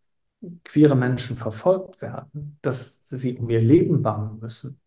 queere 0.64 0.96
Menschen 0.96 1.38
verfolgt 1.38 2.02
werden, 2.02 2.58
dass 2.62 3.08
sie 3.08 3.38
um 3.38 3.50
ihr 3.50 3.62
Leben 3.62 4.02
bangen 4.02 4.40
müssen. 4.40 4.80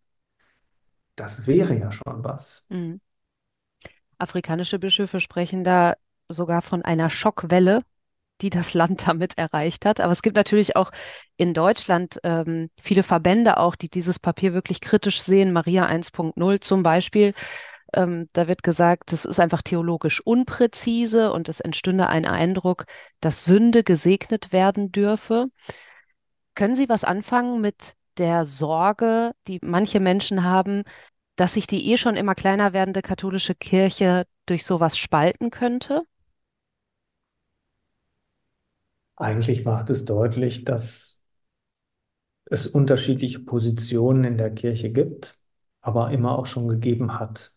Das 1.16 1.46
wäre 1.46 1.78
ja 1.78 1.92
schon 1.92 2.24
was. 2.24 2.64
Mhm. 2.68 3.00
Afrikanische 4.18 4.78
Bischöfe 4.78 5.20
sprechen 5.20 5.64
da 5.64 5.94
sogar 6.28 6.62
von 6.62 6.82
einer 6.82 7.10
Schockwelle, 7.10 7.82
die 8.40 8.50
das 8.50 8.74
Land 8.74 9.06
damit 9.06 9.38
erreicht 9.38 9.84
hat. 9.84 10.00
Aber 10.00 10.12
es 10.12 10.22
gibt 10.22 10.36
natürlich 10.36 10.76
auch 10.76 10.90
in 11.36 11.54
Deutschland 11.54 12.18
ähm, 12.24 12.70
viele 12.80 13.02
Verbände 13.02 13.58
auch, 13.58 13.76
die 13.76 13.88
dieses 13.88 14.18
Papier 14.18 14.54
wirklich 14.54 14.80
kritisch 14.80 15.22
sehen. 15.22 15.52
Maria 15.52 15.86
1.0 15.86 16.60
zum 16.60 16.82
Beispiel. 16.82 17.34
Ähm, 17.94 18.28
da 18.32 18.48
wird 18.48 18.62
gesagt, 18.62 19.12
das 19.12 19.24
ist 19.24 19.40
einfach 19.40 19.62
theologisch 19.62 20.20
unpräzise 20.24 21.32
und 21.32 21.48
es 21.48 21.60
entstünde 21.60 22.08
ein 22.08 22.26
Eindruck, 22.26 22.86
dass 23.20 23.44
Sünde 23.44 23.84
gesegnet 23.84 24.52
werden 24.52 24.92
dürfe. 24.92 25.46
Können 26.54 26.76
Sie 26.76 26.88
was 26.88 27.04
anfangen 27.04 27.60
mit 27.60 27.94
der 28.18 28.44
Sorge, 28.44 29.32
die 29.48 29.58
manche 29.62 30.00
Menschen 30.00 30.44
haben, 30.44 30.84
dass 31.36 31.54
sich 31.54 31.66
die 31.66 31.90
eh 31.90 31.96
schon 31.96 32.16
immer 32.16 32.34
kleiner 32.34 32.72
werdende 32.72 33.02
katholische 33.02 33.54
Kirche 33.54 34.26
durch 34.46 34.64
sowas 34.64 34.96
spalten 34.96 35.50
könnte? 35.50 36.02
Eigentlich 39.16 39.64
macht 39.64 39.90
es 39.90 40.04
deutlich, 40.04 40.64
dass 40.64 41.20
es 42.46 42.66
unterschiedliche 42.66 43.40
Positionen 43.40 44.24
in 44.24 44.38
der 44.38 44.50
Kirche 44.54 44.90
gibt, 44.90 45.40
aber 45.82 46.10
immer 46.10 46.38
auch 46.38 46.46
schon 46.46 46.68
gegeben 46.68 47.18
hat. 47.18 47.53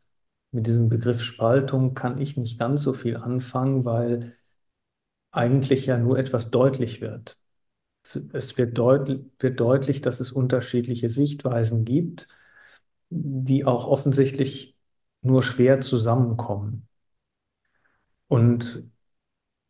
Mit 0.51 0.67
diesem 0.67 0.89
Begriff 0.89 1.21
Spaltung 1.21 1.93
kann 1.93 2.19
ich 2.19 2.37
nicht 2.37 2.59
ganz 2.59 2.83
so 2.83 2.93
viel 2.93 3.17
anfangen, 3.17 3.85
weil 3.85 4.35
eigentlich 5.31 5.85
ja 5.85 5.97
nur 5.97 6.17
etwas 6.19 6.51
deutlich 6.51 7.01
wird. 7.01 7.39
Es 8.33 8.57
wird, 8.57 8.77
deut 8.77 9.25
wird 9.39 9.59
deutlich, 9.59 10.01
dass 10.01 10.19
es 10.21 10.31
unterschiedliche 10.31 11.09
Sichtweisen 11.09 11.85
gibt, 11.85 12.27
die 13.09 13.65
auch 13.65 13.87
offensichtlich 13.87 14.77
nur 15.21 15.43
schwer 15.43 15.81
zusammenkommen. 15.81 16.87
Und 18.27 18.83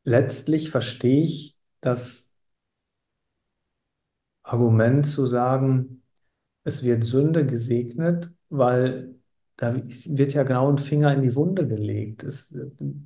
letztlich 0.05 0.71
verstehe 0.71 1.23
ich 1.23 1.57
das 1.81 2.29
Argument 4.43 5.05
zu 5.07 5.25
sagen, 5.27 6.01
es 6.65 6.83
wird 6.83 7.03
Sünde 7.05 7.45
gesegnet, 7.47 8.31
weil 8.49 9.16
da 9.57 9.75
wird 9.75 10.33
ja 10.33 10.43
genau 10.43 10.71
ein 10.71 10.77
Finger 10.77 11.13
in 11.13 11.23
die 11.23 11.35
Wunde 11.35 11.67
gelegt. 11.67 12.23
Es, 12.23 12.53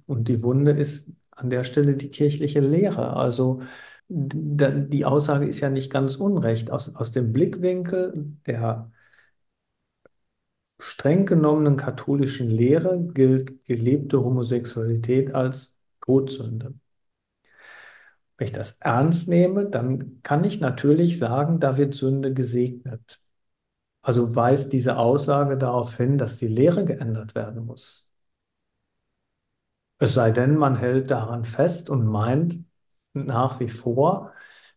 und 0.05 0.27
die 0.27 0.43
Wunde 0.43 0.71
ist 0.71 1.09
an 1.31 1.49
der 1.49 1.63
Stelle 1.63 1.95
die 1.95 2.09
kirchliche 2.09 2.59
Lehre. 2.59 3.15
Also 3.15 3.61
die 4.09 5.05
Aussage 5.05 5.47
ist 5.47 5.61
ja 5.61 5.69
nicht 5.69 5.91
ganz 5.91 6.15
unrecht. 6.17 6.69
Aus, 6.71 6.93
aus 6.95 7.13
dem 7.13 7.31
Blickwinkel 7.31 8.35
der 8.45 8.91
streng 10.79 11.25
genommenen 11.25 11.77
katholischen 11.77 12.49
Lehre 12.49 12.99
gilt 13.13 13.63
gelebte 13.65 14.21
Homosexualität 14.21 15.33
als 15.33 15.73
Todsünde. 16.01 16.73
Wenn 18.37 18.45
ich 18.45 18.51
das 18.51 18.75
ernst 18.81 19.29
nehme, 19.29 19.67
dann 19.69 20.21
kann 20.23 20.43
ich 20.43 20.59
natürlich 20.59 21.19
sagen, 21.19 21.61
da 21.61 21.77
wird 21.77 21.93
Sünde 21.93 22.33
gesegnet. 22.33 23.20
Also 24.03 24.35
weist 24.35 24.73
diese 24.73 24.97
Aussage 24.97 25.57
darauf 25.57 25.97
hin, 25.97 26.17
dass 26.19 26.37
die 26.37 26.47
Lehre 26.47 26.85
geändert 26.85 27.33
werden 27.35 27.65
muss. 27.65 28.07
Es 29.99 30.13
sei 30.15 30.31
denn, 30.31 30.55
man 30.57 30.75
hält 30.77 31.11
daran 31.11 31.45
fest 31.45 31.89
und 31.89 32.05
meint 32.05 32.59
nach 33.13 33.59
wie 33.59 33.69
vor, 33.69 34.33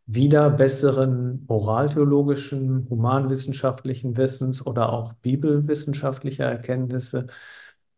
wieder 0.07 0.51
besseren 0.51 1.45
moraltheologischen, 1.49 2.89
humanwissenschaftlichen 2.91 4.17
Wissens 4.19 4.65
oder 4.67 4.93
auch 4.93 5.15
bibelwissenschaftlicher 5.15 6.45
Erkenntnisse 6.45 7.27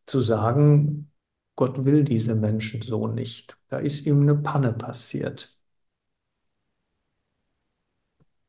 zu 0.07 0.21
sagen, 0.21 1.11
Gott 1.57 1.85
will 1.85 2.05
diese 2.05 2.35
Menschen 2.37 2.83
so 2.83 3.09
nicht. 3.09 3.59
Da 3.69 3.79
ist 3.79 4.07
ihm 4.07 4.23
eine 4.23 4.37
Panne 4.37 4.73
passiert. 4.73 5.57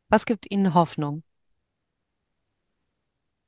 Was 0.10 0.26
gibt 0.26 0.52
Ihnen 0.52 0.74
Hoffnung? 0.74 1.24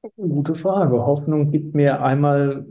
Gute 0.01 0.55
Frage. 0.55 1.05
Hoffnung 1.05 1.51
gibt 1.51 1.75
mir 1.75 2.01
einmal 2.01 2.65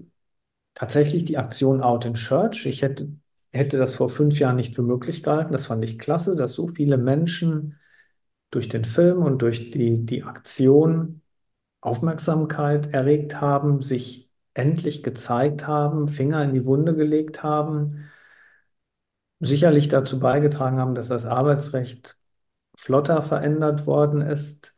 tatsächlich 0.75 1.25
die 1.27 1.39
Aktion 1.39 1.83
Out 1.83 2.05
in 2.07 2.15
Church. 2.15 2.67
Ich 2.67 2.83
hätte, 2.83 3.11
hätte 3.53 3.79
das 3.79 3.95
vor 3.97 4.09
fünf 4.09 4.39
Jahren 4.39 4.57
nicht 4.57 4.77
für 4.77 4.83
möglich 4.83 5.23
gehalten. 5.23 5.53
Das 5.53 5.67
fand 5.67 5.85
ich 5.85 5.99
klasse, 5.99 6.37
dass 6.37 6.55
so 6.55 6.69
viele 6.69 6.99
Menschen 6.99 7.79
durch 8.51 8.69
den 8.69 8.85
Film 8.85 9.23
und 9.25 9.43
durch 9.43 9.71
die, 9.71 10.07
die 10.07 10.25
Aktion 10.25 11.23
Aufmerksamkeit 11.81 12.95
erregt 12.95 13.41
haben, 13.41 13.83
sich 13.83 14.31
endlich 14.55 15.03
gezeigt 15.03 15.67
haben, 15.67 16.09
Finger 16.09 16.45
in 16.45 16.55
die 16.55 16.65
Wunde 16.67 16.95
gelegt 16.97 17.43
haben. 17.43 18.09
sicherlich 19.41 19.89
dazu 19.89 20.19
beigetragen 20.21 20.79
haben, 20.79 20.95
dass 20.95 21.09
das 21.09 21.25
Arbeitsrecht 21.27 22.17
flotter 22.77 23.23
verändert 23.23 23.87
worden 23.87 24.21
ist. 24.23 24.75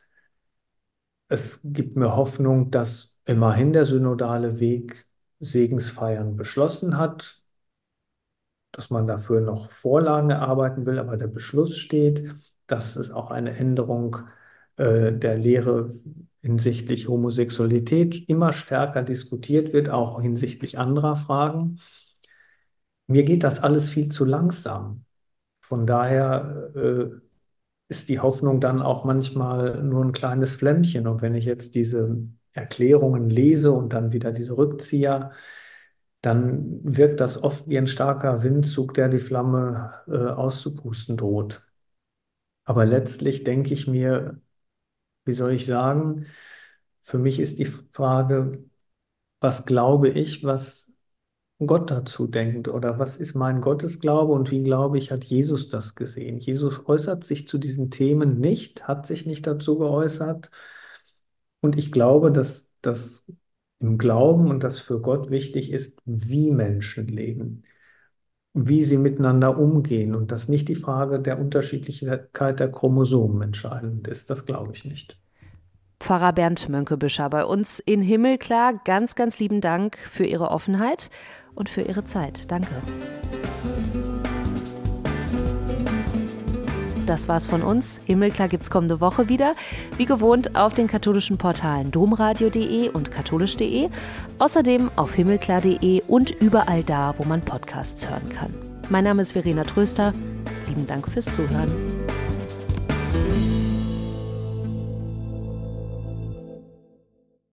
Es 1.31 1.61
gibt 1.63 1.95
mir 1.95 2.17
Hoffnung, 2.17 2.71
dass 2.71 3.15
immerhin 3.23 3.71
der 3.71 3.85
synodale 3.85 4.59
Weg 4.59 5.07
Segensfeiern 5.39 6.35
beschlossen 6.35 6.97
hat, 6.97 7.41
dass 8.73 8.89
man 8.89 9.07
dafür 9.07 9.39
noch 9.39 9.71
Vorlagen 9.71 10.29
erarbeiten 10.29 10.85
will, 10.85 10.99
aber 10.99 11.15
der 11.15 11.27
Beschluss 11.27 11.77
steht, 11.77 12.35
dass 12.67 12.97
es 12.97 13.11
auch 13.11 13.31
eine 13.31 13.55
Änderung 13.55 14.17
äh, 14.75 15.13
der 15.13 15.37
Lehre 15.37 15.95
hinsichtlich 16.41 17.07
Homosexualität 17.07 18.27
immer 18.27 18.51
stärker 18.51 19.01
diskutiert 19.01 19.71
wird, 19.71 19.89
auch 19.89 20.21
hinsichtlich 20.21 20.77
anderer 20.77 21.15
Fragen. 21.15 21.79
Mir 23.07 23.23
geht 23.23 23.45
das 23.45 23.61
alles 23.61 23.89
viel 23.89 24.09
zu 24.09 24.25
langsam. 24.25 25.05
Von 25.61 25.87
daher 25.87 26.73
äh, 26.75 27.30
ist 27.91 28.09
die 28.09 28.19
Hoffnung 28.21 28.61
dann 28.61 28.81
auch 28.81 29.03
manchmal 29.05 29.83
nur 29.83 30.03
ein 30.05 30.13
kleines 30.13 30.55
Flämmchen. 30.55 31.07
Und 31.07 31.21
wenn 31.21 31.35
ich 31.35 31.45
jetzt 31.45 31.75
diese 31.75 32.17
Erklärungen 32.53 33.29
lese 33.29 33.71
und 33.73 33.93
dann 33.93 34.13
wieder 34.13 34.31
diese 34.31 34.57
Rückzieher, 34.57 35.31
dann 36.21 36.79
wirkt 36.83 37.19
das 37.19 37.41
oft 37.43 37.67
wie 37.67 37.77
ein 37.77 37.87
starker 37.87 38.43
Windzug, 38.43 38.93
der 38.93 39.09
die 39.09 39.19
Flamme 39.19 39.93
äh, 40.07 40.17
auszupusten 40.17 41.17
droht. 41.17 41.63
Aber 42.63 42.85
letztlich 42.85 43.43
denke 43.43 43.73
ich 43.73 43.87
mir, 43.87 44.39
wie 45.25 45.33
soll 45.33 45.53
ich 45.53 45.65
sagen, 45.67 46.27
für 47.03 47.19
mich 47.19 47.39
ist 47.39 47.59
die 47.59 47.65
Frage, 47.65 48.63
was 49.41 49.65
glaube 49.65 50.09
ich, 50.09 50.43
was 50.43 50.90
Gott 51.67 51.91
dazu 51.91 52.27
denkt 52.27 52.67
oder 52.67 52.99
was 52.99 53.17
ist 53.17 53.35
mein 53.35 53.61
Gottesglaube 53.61 54.33
und 54.33 54.51
wie 54.51 54.63
glaube 54.63 54.97
ich, 54.97 55.11
hat 55.11 55.23
Jesus 55.23 55.69
das 55.69 55.95
gesehen? 55.95 56.39
Jesus 56.39 56.87
äußert 56.87 57.23
sich 57.23 57.47
zu 57.47 57.57
diesen 57.57 57.91
Themen 57.91 58.39
nicht, 58.39 58.87
hat 58.87 59.05
sich 59.05 59.25
nicht 59.25 59.45
dazu 59.47 59.77
geäußert. 59.77 60.51
Und 61.61 61.77
ich 61.77 61.91
glaube, 61.91 62.31
dass 62.31 62.65
das 62.81 63.23
im 63.79 63.97
Glauben 63.97 64.49
und 64.49 64.63
das 64.63 64.79
für 64.79 65.01
Gott 65.01 65.29
wichtig 65.29 65.71
ist, 65.71 65.99
wie 66.05 66.51
Menschen 66.51 67.07
leben, 67.07 67.63
wie 68.53 68.81
sie 68.81 68.97
miteinander 68.97 69.57
umgehen 69.57 70.15
und 70.15 70.31
dass 70.31 70.47
nicht 70.49 70.67
die 70.67 70.75
Frage 70.75 71.19
der 71.19 71.39
Unterschiedlichkeit 71.39 72.59
der 72.59 72.71
Chromosomen 72.71 73.41
entscheidend 73.41 74.07
ist. 74.07 74.29
Das 74.29 74.45
glaube 74.45 74.73
ich 74.73 74.85
nicht. 74.85 75.17
Pfarrer 75.99 76.33
Bernd 76.33 76.67
Mönkebüscher 76.67 77.29
bei 77.29 77.45
uns 77.45 77.79
in 77.79 78.01
Himmelklar. 78.01 78.81
Ganz, 78.85 79.13
ganz 79.13 79.37
lieben 79.37 79.61
Dank 79.61 79.97
für 79.97 80.25
Ihre 80.25 80.49
Offenheit 80.49 81.11
und 81.55 81.69
für 81.69 81.81
Ihre 81.81 82.05
Zeit. 82.05 82.49
Danke. 82.49 82.69
Das 87.05 87.27
war's 87.27 87.45
von 87.45 87.61
uns. 87.61 87.99
Himmelklar 88.05 88.47
gibt's 88.47 88.69
kommende 88.69 89.01
Woche 89.01 89.27
wieder. 89.27 89.53
Wie 89.97 90.05
gewohnt 90.05 90.55
auf 90.55 90.73
den 90.73 90.87
katholischen 90.87 91.37
Portalen 91.37 91.91
domradio.de 91.91 92.89
und 92.89 93.11
katholisch.de. 93.11 93.89
Außerdem 94.39 94.89
auf 94.95 95.13
himmelklar.de 95.13 96.03
und 96.07 96.31
überall 96.31 96.83
da, 96.83 97.13
wo 97.17 97.25
man 97.25 97.41
Podcasts 97.41 98.09
hören 98.09 98.29
kann. 98.29 98.53
Mein 98.89 99.03
Name 99.03 99.21
ist 99.21 99.33
Verena 99.33 99.63
Tröster. 99.63 100.13
Lieben 100.67 100.85
Dank 100.85 101.07
fürs 101.09 101.25
Zuhören. 101.25 101.71